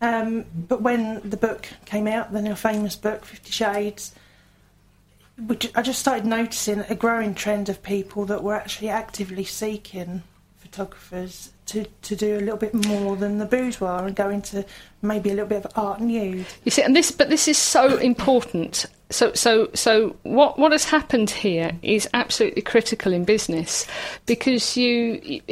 [0.00, 4.14] Um, but when the book came out, the now famous book, Fifty Shades,
[5.38, 10.22] which I just started noticing a growing trend of people that were actually actively seeking
[10.58, 14.64] photographers to, to do a little bit more than the boudoir and go into
[15.02, 16.46] maybe a little bit of art nude.
[16.64, 18.86] You see, and this, but this is so important.
[19.10, 23.86] So, so, so, what what has happened here is absolutely critical in business
[24.26, 25.42] because you you,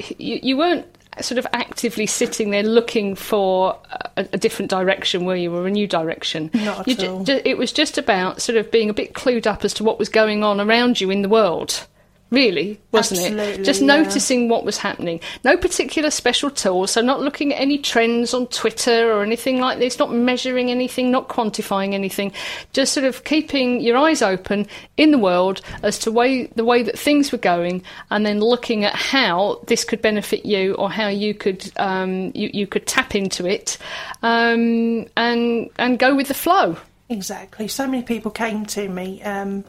[0.43, 0.87] you weren't
[1.21, 3.79] sort of actively sitting there looking for
[4.17, 6.51] a, a different direction where you were a new direction.
[6.55, 7.25] Not You at ju- all.
[7.25, 9.99] ju- it was just about sort of being a bit clued up as to what
[9.99, 11.87] was going on around you in the world.
[12.33, 13.63] Really, wasn't it?
[13.63, 13.89] Just yeah.
[13.89, 15.21] noticing what was happening.
[15.45, 19.79] No particular special tools, so not looking at any trends on Twitter or anything like
[19.79, 22.33] this, not measuring anything, not quantifying anything,
[22.73, 24.67] just sort of keeping your eyes open
[24.97, 28.83] in the world as to way, the way that things were going, and then looking
[28.83, 33.15] at how this could benefit you or how you could um, you, you could tap
[33.15, 33.77] into it
[34.23, 36.79] um, and and go with the flow.
[37.11, 37.69] Exactly.
[37.69, 39.65] So many people came to me um,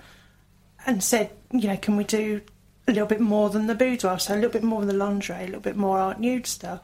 [0.85, 2.39] and said, you know, can we do
[2.87, 4.19] a little bit more than the boudoir?
[4.19, 6.81] So a little bit more than the lingerie, a little bit more art nude stuff.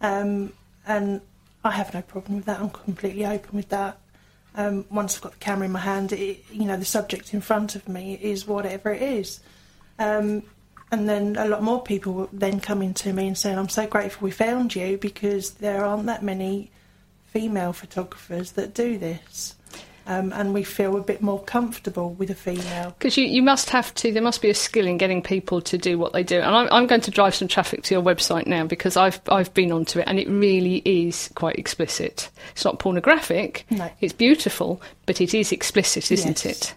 [0.00, 0.52] Um,
[0.86, 1.20] and
[1.64, 2.60] I have no problem with that.
[2.60, 3.98] I'm completely open with that.
[4.54, 7.40] Um, once I've got the camera in my hand, it, you know, the subject in
[7.40, 9.40] front of me is whatever it is.
[9.98, 10.44] Um,
[10.90, 14.24] and then a lot more people then coming to me and saying, I'm so grateful
[14.24, 16.70] we found you because there aren't that many
[17.26, 19.54] female photographers that do this.
[20.10, 22.94] Um, and we feel a bit more comfortable with a female.
[22.98, 25.76] Because you, you must have to, there must be a skill in getting people to
[25.76, 26.36] do what they do.
[26.40, 29.52] And I'm, I'm going to drive some traffic to your website now because I've, I've
[29.52, 32.30] been onto it and it really is quite explicit.
[32.52, 33.90] It's not pornographic, No.
[34.00, 36.46] it's beautiful, but it is explicit, isn't Yes.
[36.46, 36.74] it?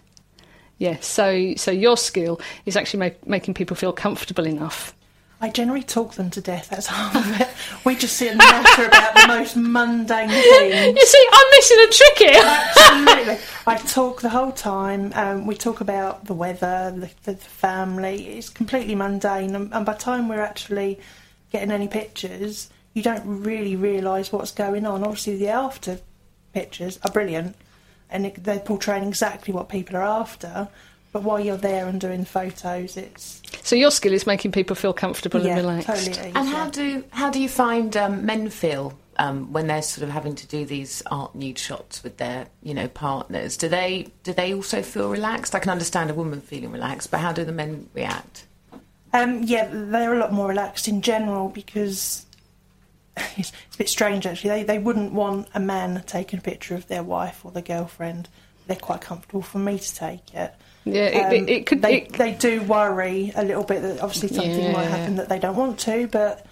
[0.76, 4.94] Yes, so, so your skill is actually make, making people feel comfortable enough.
[5.42, 7.48] I generally talk them to death, that's half of it.
[7.84, 10.96] We just sit and natter about the most mundane things.
[10.96, 12.42] You see, I'm missing a trick here.
[12.44, 13.38] Absolutely.
[13.66, 15.12] I talk the whole time.
[15.16, 18.28] Um, we talk about the weather, the, the family.
[18.38, 19.56] It's completely mundane.
[19.56, 21.00] And, and by the time we're actually
[21.50, 25.02] getting any pictures, you don't really realise what's going on.
[25.02, 25.98] Obviously, the after
[26.52, 27.56] pictures are brilliant
[28.10, 30.68] and it, they're portraying exactly what people are after.
[31.12, 33.42] But while you're there and doing the photos, it's.
[33.62, 35.86] So your skill is making people feel comfortable yeah, and relaxed.
[35.86, 36.10] totally.
[36.10, 36.54] it is, And yeah.
[36.54, 40.34] how do how do you find um, men feel um, when they're sort of having
[40.34, 43.58] to do these art nude shots with their you know partners?
[43.58, 45.54] Do they do they also feel relaxed?
[45.54, 48.46] I can understand a woman feeling relaxed, but how do the men react?
[49.12, 52.24] Um, yeah, they're a lot more relaxed in general because
[53.18, 54.48] it's, it's a bit strange actually.
[54.48, 58.30] They they wouldn't want a man taking a picture of their wife or their girlfriend.
[58.66, 60.54] They're quite comfortable for me to take it.
[60.84, 61.82] Yeah, it, Um, it, it could.
[61.82, 65.38] They, it, they do worry a little bit that obviously something might happen that they
[65.38, 66.44] don't want to, but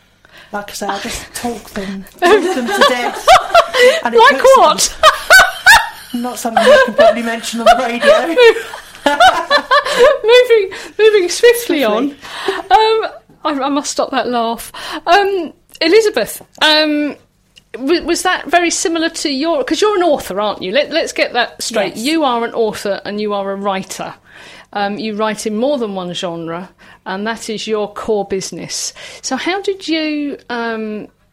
[0.52, 3.26] like I say, I just talk them, talk them to death.
[4.04, 4.96] And like what?
[6.12, 8.34] them- Not something you can probably mention on the radio.
[10.22, 12.10] moving moving swiftly, on.
[12.10, 12.16] Um,
[13.44, 14.72] I, I must stop that laugh.
[15.06, 17.16] Um, Elizabeth, um,
[17.78, 19.58] was that very similar to your?
[19.58, 20.72] Because you're an author, aren't you?
[20.72, 21.96] Let, let's get that straight.
[21.96, 22.04] Yes.
[22.04, 24.14] You are an author and you are a writer.
[24.72, 26.70] Um, you write in more than one genre,
[27.06, 28.92] and that is your core business.
[29.22, 30.38] So, how did you?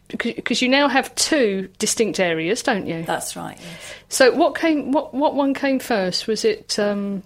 [0.09, 3.03] Because you now have two distinct areas, don't you?
[3.03, 3.57] That's right.
[3.59, 3.93] Yes.
[4.09, 4.91] So what came?
[4.91, 6.27] What what one came first?
[6.27, 6.79] Was it?
[6.79, 7.23] Um,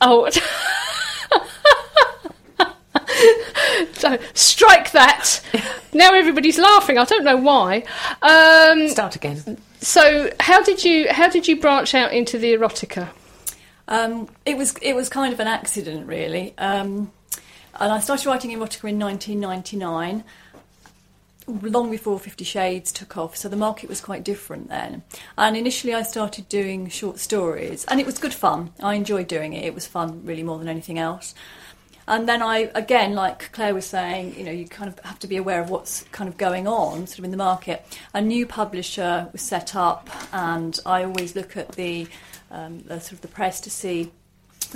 [0.00, 0.28] oh,
[3.92, 5.40] so strike that!
[5.92, 6.98] Now everybody's laughing.
[6.98, 7.84] I don't know why.
[8.22, 9.58] Um, Start again.
[9.80, 13.08] so how did you how did you branch out into the erotica?
[13.88, 16.54] Um, it was it was kind of an accident, really.
[16.58, 17.10] Um,
[17.78, 20.22] and I started writing erotica in 1999,
[21.48, 23.36] long before Fifty Shades took off.
[23.36, 25.02] So the market was quite different then.
[25.36, 28.70] And initially, I started doing short stories, and it was good fun.
[28.80, 29.64] I enjoyed doing it.
[29.64, 31.34] It was fun, really, more than anything else.
[32.10, 35.28] And then I, again, like Clare was saying, you know, you kind of have to
[35.28, 37.86] be aware of what's kind of going on, sort of in the market.
[38.12, 42.08] A new publisher was set up, and I always look at the,
[42.50, 44.10] um, the sort of the press to see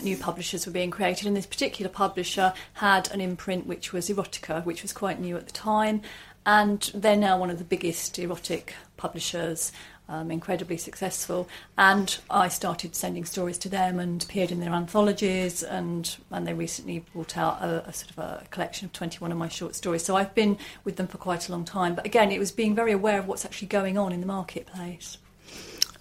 [0.01, 4.65] new publishers were being created, and this particular publisher had an imprint which was erotica,
[4.65, 6.03] which was quite new at the time,
[6.47, 9.73] and they're now one of the biggest erotic publishers,
[10.09, 11.49] um, incredibly successful.
[11.79, 16.55] And I started sending stories to them and appeared in their anthologies, and and they
[16.55, 20.05] recently brought out a, a sort of a collection of 21 of my short stories.
[20.05, 21.95] So I've been with them for quite a long time.
[21.95, 25.19] But again, it was being very aware of what's actually going on in the marketplace.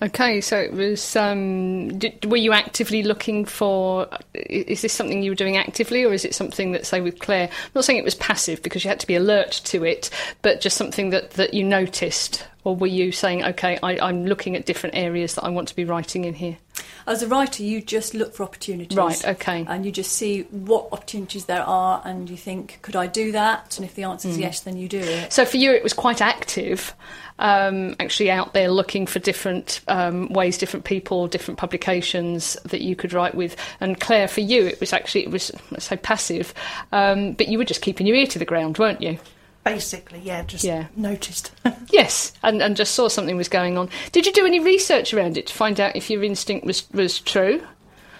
[0.03, 1.15] Okay, so it was.
[1.15, 4.09] Um, did, were you actively looking for?
[4.33, 7.47] Is this something you were doing actively, or is it something that, say, with Clare?
[7.47, 10.09] I'm not saying it was passive because you had to be alert to it,
[10.41, 14.55] but just something that, that you noticed, or were you saying, okay, I, I'm looking
[14.55, 16.57] at different areas that I want to be writing in here?
[17.05, 18.97] As a writer, you just look for opportunities.
[18.97, 19.65] Right, okay.
[19.67, 23.77] And you just see what opportunities there are, and you think, could I do that?
[23.77, 25.33] And if the answer is yes, then you do it.
[25.33, 26.93] So for you, it was quite active,
[27.39, 32.95] um, actually out there looking for different um, ways, different people, different publications that you
[32.95, 33.57] could write with.
[33.81, 36.53] And Clare, for you, it was actually it was let's say passive,
[36.93, 39.19] um, but you were just keeping your ear to the ground, weren't you?
[39.63, 40.87] Basically, yeah, just Yeah.
[40.95, 41.51] noticed.
[41.91, 43.87] Yes, and, and just saw something was going on.
[44.11, 47.19] Did you do any research around it to find out if your instinct was was
[47.19, 47.61] true,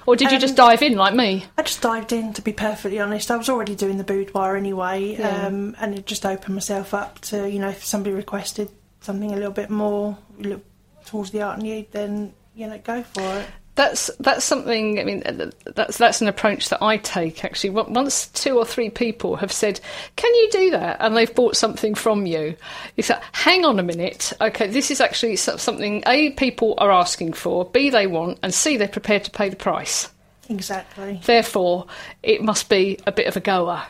[0.06, 1.46] or did you just Um, dive in like me?
[1.58, 3.32] I just dived in, to be perfectly honest.
[3.32, 5.48] I was already doing the boudoir anyway, Yeah.
[5.48, 8.70] um, and it just opened myself up to, you know, if somebody requested
[9.02, 10.18] something a little bit more
[11.06, 13.48] towards the art nude, then, you know, go for it.
[13.76, 15.00] That's that's something.
[15.00, 15.24] I mean,
[15.66, 17.44] that's that's an approach that I take.
[17.44, 19.80] Actually, once two or three people have said,
[20.16, 22.56] "Can you do that?" and they've bought something from you,
[22.98, 24.32] it's like, "Hang on a minute.
[24.40, 27.66] Okay, this is actually something a people are asking for.
[27.66, 30.10] B they want, and C they're prepared to pay the price.
[30.50, 31.20] Exactly.
[31.26, 31.88] Therefore,
[32.22, 33.84] it must be a bit of a goer."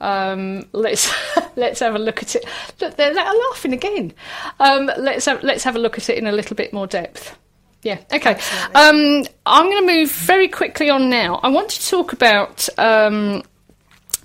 [0.00, 1.12] Um, let's
[1.56, 2.46] let's have a look at it.
[2.80, 4.14] Look, they're, they're laughing again.
[4.58, 7.36] Um, let's have, let's have a look at it in a little bit more depth.
[7.82, 7.98] Yeah.
[8.12, 8.34] Okay.
[8.74, 11.36] Um, I'm going to move very quickly on now.
[11.42, 13.42] I want to talk about um,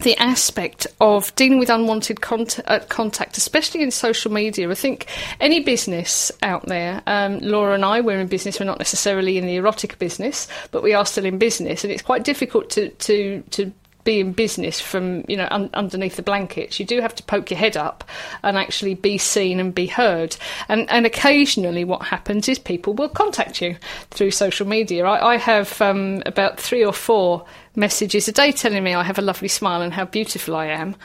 [0.01, 4.69] the aspect of dealing with unwanted uh, contact, especially in social media.
[4.69, 5.05] I think
[5.39, 8.59] any business out there, um, Laura and I, we're in business.
[8.59, 12.01] We're not necessarily in the erotic business, but we are still in business, and it's
[12.01, 13.71] quite difficult to to to
[14.03, 16.79] be in business from you know un- underneath the blankets.
[16.79, 18.03] You do have to poke your head up
[18.43, 20.35] and actually be seen and be heard.
[20.67, 23.77] And and occasionally, what happens is people will contact you
[24.11, 25.05] through social media.
[25.05, 27.45] I, I have um, about three or four
[27.75, 30.95] messages a day telling me I have a lovely smile and how beautiful I am,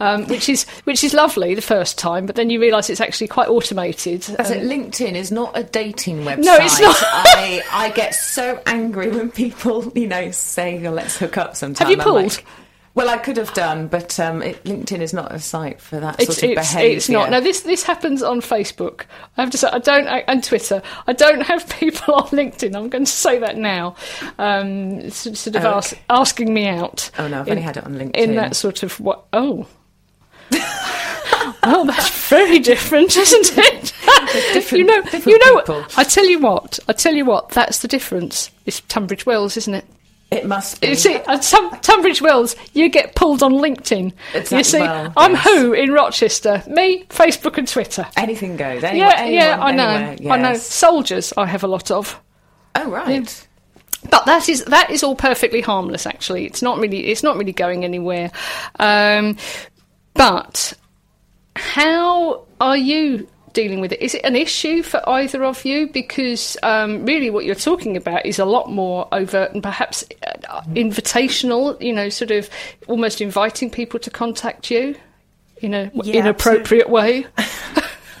[0.00, 3.28] um, which is which is lovely the first time, but then you realise it's actually
[3.28, 4.28] quite automated.
[4.38, 6.44] As Um, it, LinkedIn is not a dating website.
[6.44, 6.96] No, it's not.
[7.02, 11.86] I, I get so angry when people, you know, say, oh, let's hook up sometime.
[11.86, 12.22] Have you I'm pulled?
[12.36, 12.46] like,
[12.94, 16.20] well, I could have done, but um, it, LinkedIn is not a site for that
[16.20, 16.96] It's, sort of it's, behaviour.
[16.96, 17.30] it's not.
[17.30, 19.04] Now this this happens on Facebook.
[19.36, 20.82] I have to say I don't I- and Twitter.
[21.06, 22.76] I don't have people on LinkedIn.
[22.76, 23.96] I'm going to say that now.
[24.38, 26.02] Um, sort of Oh, ask, okay.
[26.10, 27.10] asking me out.
[27.18, 28.14] Oh, no, I've in- only had it on LinkedIn.
[28.16, 29.24] In that sort of what?
[29.32, 29.66] Oh.
[31.62, 33.92] well, that's very different, isn't it?
[34.52, 35.60] different- you know, you know.
[35.60, 35.84] people.
[35.96, 36.78] I tell you what.
[36.88, 37.48] I tell you what.
[37.50, 38.50] That's the difference.
[38.66, 39.84] It's Tunbridge Wells, isn't it?
[40.32, 40.88] It must be.
[40.88, 44.04] You see, at Tum- Tunbridge Wells, you get pulled on LinkedIn.
[44.04, 45.44] You Exactly, see, well, I'm yes.
[45.44, 46.62] who in Rochester?
[46.66, 48.06] Me, Facebook and Twitter.
[48.16, 48.82] Anything goes.
[48.82, 49.88] Anywhere, yeah, yeah, I know.
[49.88, 50.54] anywhere, I know.
[50.54, 52.18] Soldiers, I have a lot of.
[52.74, 53.46] Oh, right.
[54.10, 56.06] but that is that is all perfectly harmless.
[56.06, 58.30] Actually, it's not really it's not really going anywhere.
[58.80, 59.36] Um,
[60.14, 60.72] but
[61.56, 64.00] how are you dealing with it?
[64.00, 65.88] Is it an issue for either of you?
[65.88, 70.62] Because um, really, what you're talking about is a lot more overt and perhaps uh,
[70.70, 71.80] invitational.
[71.80, 72.48] You know, sort of
[72.88, 74.96] almost inviting people to contact you
[75.58, 77.26] in a Yeah, inappropriate way.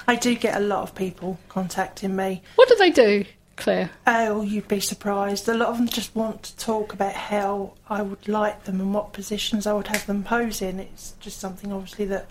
[0.08, 2.42] I do get a lot of people contacting me.
[2.56, 3.24] What do they do,
[3.56, 3.90] Clare?
[4.06, 5.48] Oh, you'd be surprised.
[5.48, 8.92] A lot of them just want to talk about how I would like them and
[8.92, 10.80] what positions I would have them pose in.
[10.80, 12.26] It's just something, obviously, that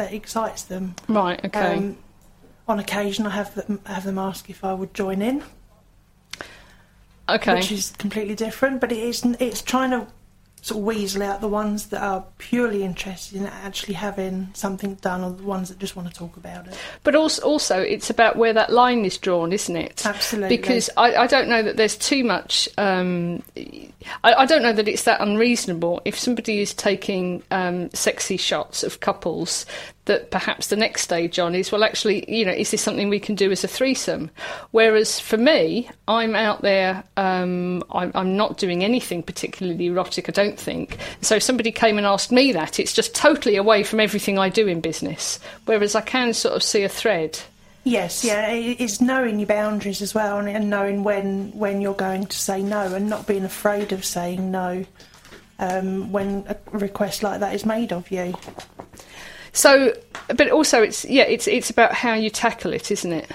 [0.00, 0.94] that excites them.
[1.08, 1.44] Right.
[1.44, 1.76] Okay.
[1.76, 1.98] Um,
[2.66, 5.42] on occasion, I have them have them ask if I would join in,
[7.28, 7.56] okay.
[7.56, 8.80] which is completely different.
[8.80, 10.06] But it is it's trying to
[10.62, 15.24] sort of weasel out the ones that are purely interested in actually having something done,
[15.24, 16.76] or the ones that just want to talk about it.
[17.02, 20.04] But also, also, it's about where that line is drawn, isn't it?
[20.04, 20.56] Absolutely.
[20.56, 22.68] Because I, I don't know that there's too much.
[22.78, 26.02] Um, I, I don't know that it's that unreasonable.
[26.04, 29.66] If somebody is taking um, sexy shots of couples,
[30.06, 33.20] that perhaps the next stage on is well, actually, you know, is this something we
[33.20, 34.30] can do as a threesome?
[34.70, 37.04] Whereas for me, I'm out there.
[37.16, 40.28] Um, I'm, I'm not doing anything particularly erotic.
[40.28, 40.98] I don't think.
[41.20, 44.48] So if somebody came and asked me that, it's just totally away from everything I
[44.48, 45.38] do in business.
[45.66, 47.38] Whereas I can sort of see a thread.
[47.84, 52.36] Yes, yeah, it's knowing your boundaries as well, and, knowing when when you're going to
[52.36, 54.84] say no, and not being afraid of saying no
[55.58, 58.34] um, when a request like that is made of you.
[59.52, 59.94] So,
[60.28, 63.30] but also it's yeah, it's it's about how you tackle it, isn't it?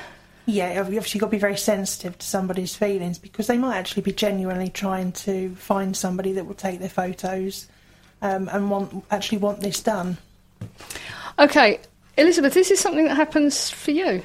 [0.45, 3.77] Yeah, obviously you've obviously got to be very sensitive to somebody's feelings because they might
[3.77, 7.67] actually be genuinely trying to find somebody that will take their photos
[8.21, 10.17] um, and want actually want this done.
[11.39, 11.79] Okay,
[12.17, 14.21] Elizabeth, this is something that happens for you.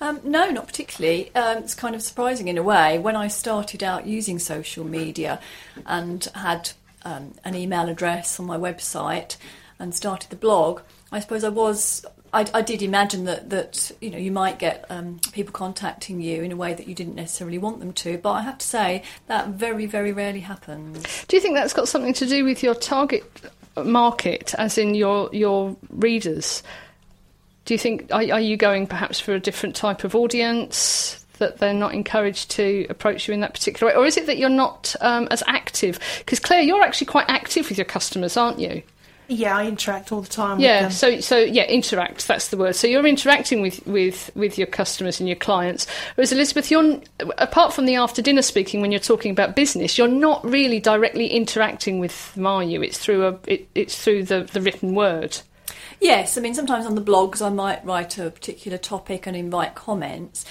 [0.00, 1.34] Um, no, not particularly.
[1.34, 2.98] Um, it's kind of surprising in a way.
[2.98, 5.40] When I started out using social media
[5.86, 6.70] and had
[7.02, 9.36] um, an email address on my website
[9.78, 10.80] and started the blog,
[11.12, 12.04] I suppose I was.
[12.32, 16.42] I, I did imagine that, that you know you might get um, people contacting you
[16.42, 19.02] in a way that you didn't necessarily want them to, but I have to say
[19.28, 21.24] that very very rarely happens.
[21.28, 23.24] Do you think that's got something to do with your target
[23.76, 26.62] market, as in your your readers?
[27.64, 31.22] Do you think are, are you going perhaps for a different type of audience?
[31.38, 34.38] That they're not encouraged to approach you in that particular way, or is it that
[34.38, 35.98] you're not um, as active?
[36.20, 38.82] Because Clare, you're actually quite active with your customers, aren't you?
[39.28, 41.20] Yeah, I interact all the time Yeah, with them.
[41.20, 42.28] so so yeah, interact.
[42.28, 42.76] That's the word.
[42.76, 45.86] So you're interacting with with with your customers and your clients.
[46.14, 47.00] Whereas Elizabeth, you're
[47.38, 51.26] apart from the after dinner speaking when you're talking about business, you're not really directly
[51.28, 52.82] interacting with them, are you?
[52.82, 55.38] It's through a it, it's through the the written word.
[56.00, 59.74] Yes, I mean, sometimes on the blogs I might write a particular topic and invite
[59.74, 60.44] comments,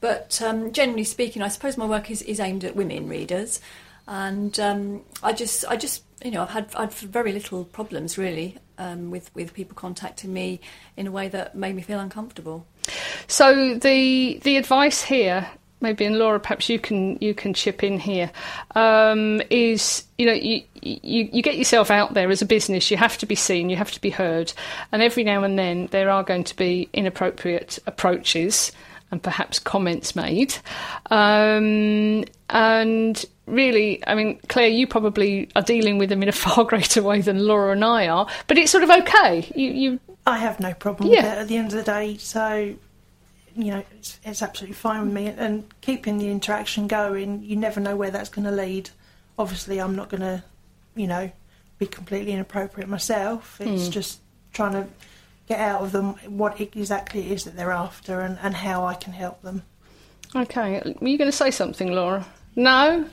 [0.00, 3.60] but um, generally speaking, I suppose my work is, is aimed at women readers,
[4.06, 8.56] and um, I just, I just, you know, I've had, I've very little problems really
[8.78, 10.60] um, with with people contacting me
[10.96, 12.66] in a way that made me feel uncomfortable.
[13.26, 15.46] So the the advice here,
[15.80, 18.32] maybe and Laura, perhaps you can you can chip in here,
[18.74, 22.90] um, is you know you, you you get yourself out there as a business.
[22.90, 23.68] You have to be seen.
[23.68, 24.52] You have to be heard.
[24.92, 28.72] And every now and then there are going to be inappropriate approaches
[29.10, 30.56] and perhaps comments made.
[31.10, 36.64] Um, and really, I mean, Clare, you probably are dealing with them in a far
[36.64, 38.26] greater way than Laura and I are.
[38.46, 39.50] But it's sort of okay.
[39.54, 41.22] You you I have no problem Yeah.
[41.22, 42.16] with it at the end of the day.
[42.16, 42.74] So,
[43.54, 45.26] you know, it's, it's absolutely fine with me.
[45.26, 48.90] And keeping the interaction going, you never know where that's going to lead.
[49.38, 50.42] Obviously, I'm not going to,
[50.94, 51.30] you know,
[51.78, 53.60] be completely inappropriate myself.
[53.60, 53.90] It's hmm.
[53.90, 54.20] just
[54.52, 54.86] trying to
[55.46, 58.94] get out of them what exactly it is that they're after and, and how I
[58.94, 59.62] can help them.
[60.34, 62.26] Okay, were you going to say something, Laura?
[62.56, 63.06] No,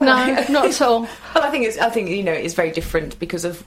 [0.00, 1.02] no, not at all.
[1.34, 3.62] Well, I think it's, I think you know it's very different because of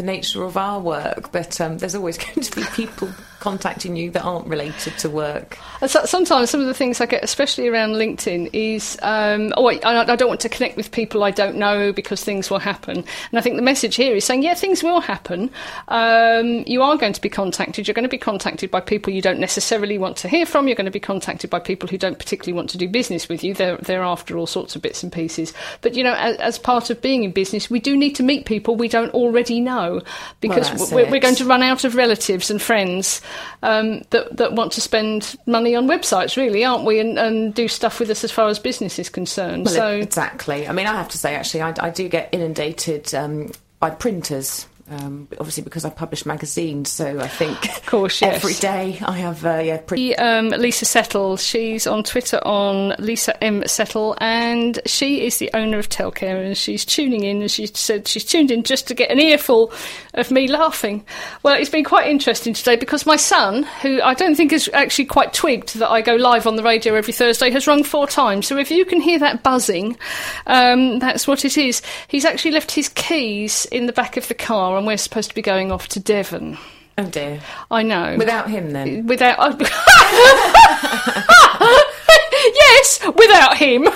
[0.00, 1.30] the nature of our work.
[1.30, 3.08] But um, there's always going to be people
[3.40, 5.58] contacting you that aren't related to work.
[5.86, 10.12] So, sometimes some of the things I get, especially around LinkedIn, is um, oh, I,
[10.12, 12.98] I don't want to connect with people I don't know because things will happen.
[12.98, 15.50] And I think the message here is saying, yeah, things will happen.
[15.88, 17.88] Um, you are going to be contacted.
[17.88, 20.68] You're going to be contacted by people you don't necessarily want to hear from.
[20.68, 23.42] You're going to be contacted by people who don't particularly want to do business with
[23.42, 23.54] you.
[23.54, 25.52] They're, they're after all sorts of bits and pieces.
[25.80, 28.44] But, you know, as, as part of being in business, we do need to meet
[28.44, 29.89] people we don't already know
[30.40, 33.20] because that's we're, we're going to run out of relatives and friends
[33.62, 37.00] um, that, that want to spend money on websites, really, aren't we?
[37.00, 39.66] And, and do stuff with us as far as business is concerned.
[39.66, 40.68] Well, so, exactly.
[40.68, 44.66] I mean, I have to say, actually, I, I do get inundated um, by printers
[44.90, 48.36] Um, obviously, because I publish magazines, so I think Of course, yes.
[48.36, 50.16] every day I have uh, yeah pretty.
[50.16, 51.36] Um, Lisa Settle.
[51.36, 56.56] She's on Twitter on Lisa M Settle, and she is the owner of Telcare, and
[56.56, 59.72] she's tuning in, and she said she's tuned in just to get an earful
[60.14, 61.04] of me laughing.
[61.44, 65.04] Well, it's been quite interesting today because my son, who I don't think is actually
[65.04, 68.48] quite twigged that I go live on the radio every Thursday, has rung four times.
[68.48, 69.96] So if you can hear that buzzing,
[70.46, 71.80] um, that's what it is.
[72.08, 75.34] He's actually left his keys in the back of the car, and we're supposed to
[75.34, 76.56] be going off to Devon.
[76.96, 77.42] Oh dear!
[77.70, 78.16] I know.
[78.16, 79.06] Without him, then.
[79.06, 79.60] Without.
[82.40, 83.86] yes, without him.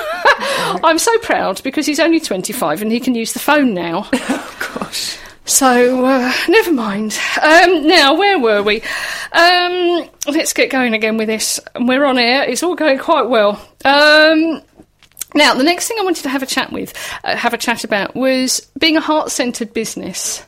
[0.85, 4.09] I'm so proud because he's only 25 and he can use the phone now.
[4.29, 5.19] Oh gosh.
[5.47, 7.19] So, uh, never mind.
[7.41, 8.83] Um, now, where were we?
[9.33, 11.61] Um, let's get going again with this.
[11.79, 12.45] We're on air.
[12.45, 13.61] It's all going quite well.
[13.85, 14.63] Um,
[15.35, 17.83] now, the next thing I wanted to have a chat with, uh, have a chat
[17.83, 20.45] about, was being a heart-centered business.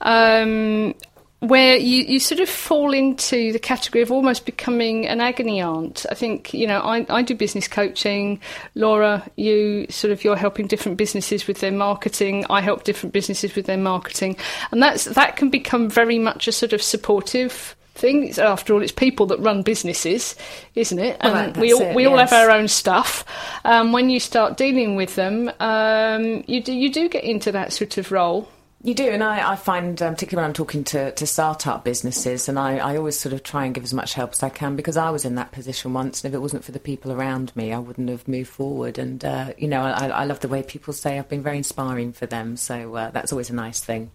[0.00, 0.94] Um,
[1.40, 6.04] where you, you sort of fall into the category of almost becoming an agony aunt.
[6.10, 8.40] I think, you know, I, I do business coaching.
[8.74, 12.44] Laura, you sort of, you're helping different businesses with their marketing.
[12.50, 14.36] I help different businesses with their marketing.
[14.72, 18.26] And that's, that can become very much a sort of supportive thing.
[18.26, 20.34] It's, after all, it's people that run businesses,
[20.74, 21.18] isn't it?
[21.20, 23.24] And we all, it, we all have our own stuff.
[23.64, 27.72] Um, when you start dealing with them, um, you do you do get into that
[27.72, 28.48] sort of role.
[28.80, 32.48] You do, and I, I find, um, particularly when I'm talking to, to start-up businesses,
[32.48, 34.76] and I, I always sort of try and give as much help as I can
[34.76, 37.54] because I was in that position once, and if it wasn't for the people around
[37.56, 38.96] me, I wouldn't have moved forward.
[38.96, 42.12] And uh, you know, I, I love the way people say I've been very inspiring
[42.12, 44.12] for them, so uh, that's always a nice thing.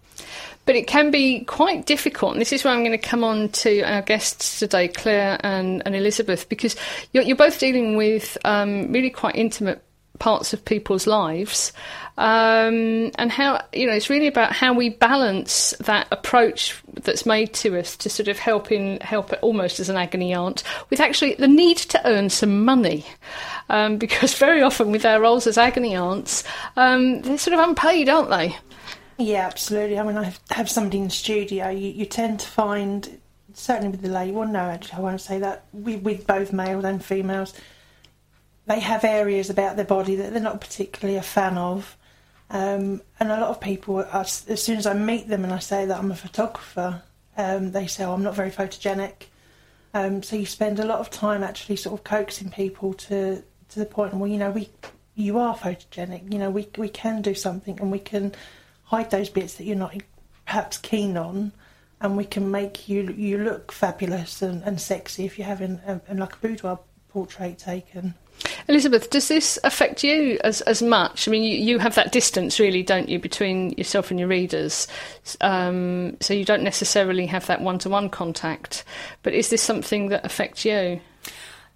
[0.66, 2.32] but it can be quite difficult.
[2.32, 5.82] And this is where I'm going to come on to our guests today, Clare and,
[5.84, 6.76] and Elizabeth, because
[7.12, 9.82] you're, you're both dealing with um, really quite intimate
[10.18, 11.72] parts of people's lives.
[12.16, 17.52] Um, and how, you know, it's really about how we balance that approach that's made
[17.54, 21.00] to us to sort of help in, help it almost as an agony aunt with
[21.00, 23.04] actually the need to earn some money.
[23.68, 26.44] Um, because very often with our roles as agony aunts,
[26.76, 28.56] um, they're sort of unpaid, aren't they?
[29.18, 29.98] Yeah, absolutely.
[29.98, 31.68] I mean, I have somebody in the studio.
[31.68, 33.20] You, you tend to find,
[33.52, 35.66] certainly with the lady, well, no, actually, I won't say that.
[35.72, 37.54] With, with both males and females,
[38.66, 41.96] they have areas about their body that they're not particularly a fan of.
[42.50, 45.58] Um, and a lot of people, are, as soon as I meet them and I
[45.58, 47.02] say that I'm a photographer,
[47.36, 49.26] um, they say, oh, I'm not very photogenic.
[49.92, 53.78] Um, so you spend a lot of time actually sort of coaxing people to to
[53.78, 54.68] the point, where, you know, we
[55.14, 56.32] you are photogenic.
[56.32, 58.34] You know, we we can do something and we can
[58.84, 59.94] hide those bits that you're not
[60.46, 61.52] perhaps keen on,
[62.00, 66.00] and we can make you you look fabulous and, and sexy if you're having a,
[66.14, 68.14] like a boudoir portrait taken.
[68.68, 71.28] Elizabeth, does this affect you as as much?
[71.28, 74.86] I mean, you, you have that distance, really, don't you, between yourself and your readers?
[75.40, 78.84] Um, so you don't necessarily have that one to one contact.
[79.22, 81.00] But is this something that affects you?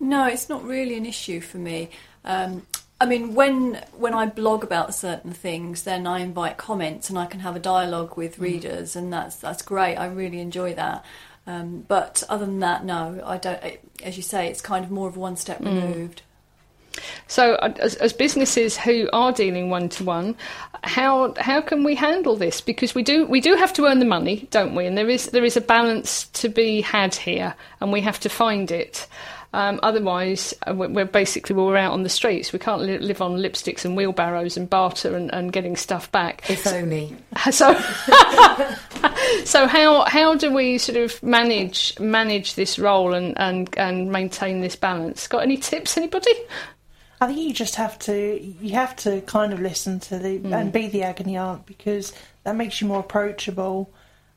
[0.01, 1.91] No, it's not really an issue for me.
[2.25, 2.67] Um,
[3.01, 7.27] I mean, when when I blog about certain things, then I invite comments and I
[7.27, 9.97] can have a dialogue with readers, and that's that's great.
[9.97, 11.05] I really enjoy that.
[11.47, 13.61] Um, but other than that, no, I don't.
[14.03, 16.23] As you say, it's kind of more of one step removed.
[17.27, 20.37] So, uh, as, as businesses who are dealing one to one,
[20.85, 22.61] how how can we handle this?
[22.61, 24.87] Because we do we do have to earn the money, don't we?
[24.87, 28.29] And there is there is a balance to be had here, and we have to
[28.29, 29.07] find it.
[29.55, 32.53] Um, otherwise, uh, we're basically we're out on the streets.
[32.53, 36.49] We can't li- live on lipsticks and wheelbarrows and barter and, and getting stuff back.
[36.51, 37.17] If only.
[37.51, 37.73] So,
[39.45, 44.61] so how how do we sort of manage manage this role and, and, and maintain
[44.61, 45.27] this balance?
[45.29, 46.35] Got any tips, anybody?
[47.21, 50.73] I think you just have to you have to kind of listen to the and
[50.73, 52.13] be the agony aunt because
[52.45, 53.91] that makes you more approachable.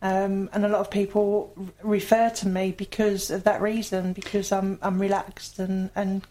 [0.04, 1.54] Um, and a lot of people
[1.84, 6.24] refer to me because of that reason because I'm I'm relaxed and, and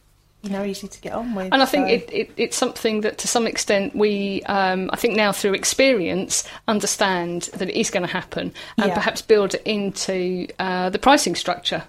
[0.43, 1.53] you know easy to get on with.
[1.53, 4.97] And I think So- it, it, it's something that to some extent we, um, I
[4.97, 8.95] think now through experience, understand that it is going to happen and Yeah.
[8.95, 11.85] perhaps build it into uh, the pricing structure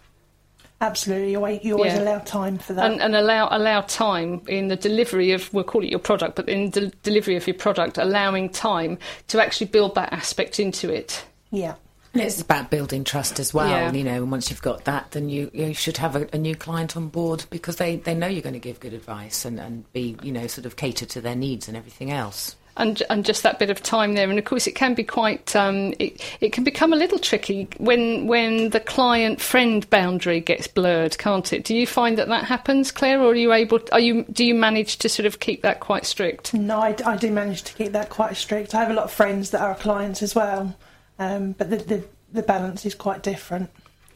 [0.82, 2.02] absolutely you always, you always Yeah.
[2.02, 2.92] allow time for that.
[2.92, 6.50] and, and allow allow time in the delivery of, we'll call it your product, but
[6.50, 11.24] in the delivery of your product, allowing time to actually build that aspect into it.
[11.52, 11.76] yeah.
[12.14, 13.70] And It's about building trust as well.
[13.70, 13.90] Yeah.
[13.94, 16.56] You know, and once you've got that, then you, you should have a, a new
[16.56, 19.90] client on board because they, they know you're going to give good advice and, and
[19.94, 22.58] be, you know, sort of cater to their needs and everything else.
[22.78, 24.30] And and just that bit of time there.
[24.30, 27.68] And of course, it can be quite um, it it can become a little tricky
[27.78, 31.66] when when the client friend boundary gets blurred, can't it?
[31.66, 33.80] Do you find that that happens, Clare, or are you able?
[33.92, 36.54] Are you do you manage to sort of keep that quite strict?
[36.54, 38.74] No, I, I do manage to keep that quite strict.
[38.74, 40.76] I have a lot of friends that are clients as well.
[41.20, 43.70] um, but the, the the balance is quite different.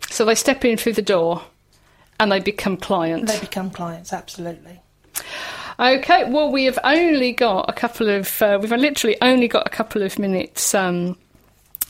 [0.09, 1.43] So they step in through the door
[2.19, 3.31] and they become clients.
[3.33, 4.81] They become clients, absolutely.
[5.79, 9.69] Okay, well, we have only got a couple of, uh, we've literally only got a
[9.69, 11.17] couple of minutes um,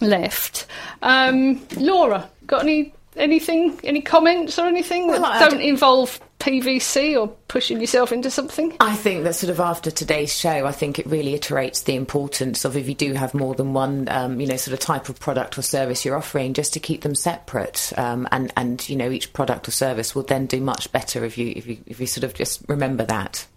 [0.01, 0.65] left.
[1.01, 7.27] Um, Laura, got any anything, any comments or anything Well, that don't involve PVC or
[7.47, 8.75] pushing yourself into something?
[8.79, 12.65] I think that sort of after today's show, I think it really iterates the importance
[12.65, 15.19] of if you do have more than one, um, you know, sort of type of
[15.19, 17.93] product or service you're offering, just to keep them separate.
[17.97, 21.37] Um, and and you know, each product or service will then do much better if
[21.37, 23.47] you if you if you sort of just remember that.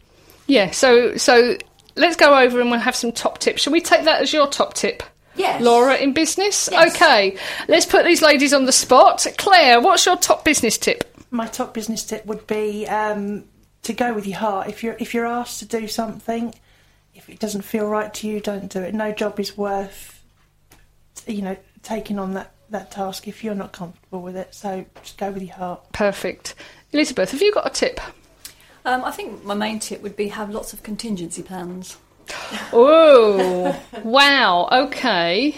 [0.49, 1.57] Yeah, so so
[1.95, 3.63] let's go over and we'll have some top tips.
[3.63, 5.03] Shall we take that as your top tip?
[5.37, 5.63] Yes.
[5.63, 6.69] Laura in business?
[6.73, 6.97] Yes.
[6.97, 7.39] Okay,
[7.69, 9.25] let's put these ladies on the spot.
[9.37, 11.05] Clare, what's your top business tip?
[11.31, 13.45] My top business tip would be um,
[13.83, 14.69] to go with your heart.
[14.69, 16.55] If you're if you're asked to do something,
[17.15, 18.95] if it doesn't feel right to you, don't do it.
[18.95, 20.25] No job is worth,
[21.27, 24.55] you know, taking on that that task if you're not comfortable with it.
[24.55, 25.93] So just go with your heart.
[25.93, 26.55] Perfect.
[26.93, 28.01] Elizabeth, have you got a tip?
[28.89, 31.97] Um, I think my main tip would be have lots of contingency plans.
[32.73, 34.69] Oh, wow.
[34.71, 35.55] Okay.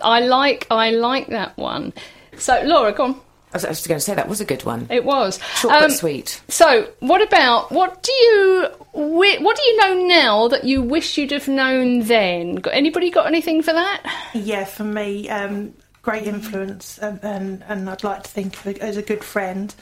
[0.00, 1.92] I like I like that one.
[2.36, 3.20] So, Laura, go on.
[3.52, 4.86] I was, I was going to say that was a good one.
[4.90, 6.42] It was Short Um, but sweet.
[6.48, 11.30] So, what about what do you what do you know now that you wish you'd
[11.30, 12.56] have known then?
[12.56, 14.02] Got anybody got anything for that?
[14.34, 18.78] Yeah, for me, um, great influence, and, and and I'd like to think of it
[18.78, 19.74] as a good friend.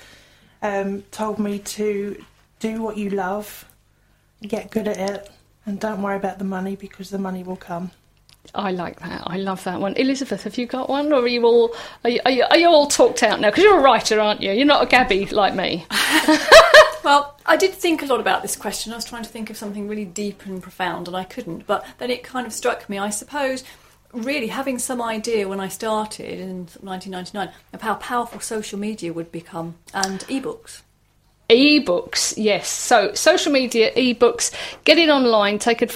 [0.64, 2.24] Um, told me to
[2.58, 3.66] do what you love,
[4.42, 5.30] get good at it,
[5.66, 7.90] and don't worry about the money because the money will come.
[8.54, 9.22] I like that.
[9.26, 9.94] I love that one.
[9.94, 12.68] Elizabeth, have you got one, or are you all are you, are you, are you
[12.68, 13.50] all talked out now?
[13.50, 14.52] Because you're a writer, aren't you?
[14.52, 15.86] You're not a Gabby like me.
[17.04, 18.90] Well, I did think a lot about this question.
[18.90, 21.66] I was trying to think of something really deep and profound, and I couldn't.
[21.66, 23.62] But then it kind of struck me, I suppose,
[24.14, 29.30] really having some idea when I started in 1999 of how powerful social media would
[29.32, 30.82] become and ebooks.
[31.50, 32.68] Ebooks, yes.
[32.68, 34.50] So social media, ebooks,
[34.84, 35.92] get it online, take advantage.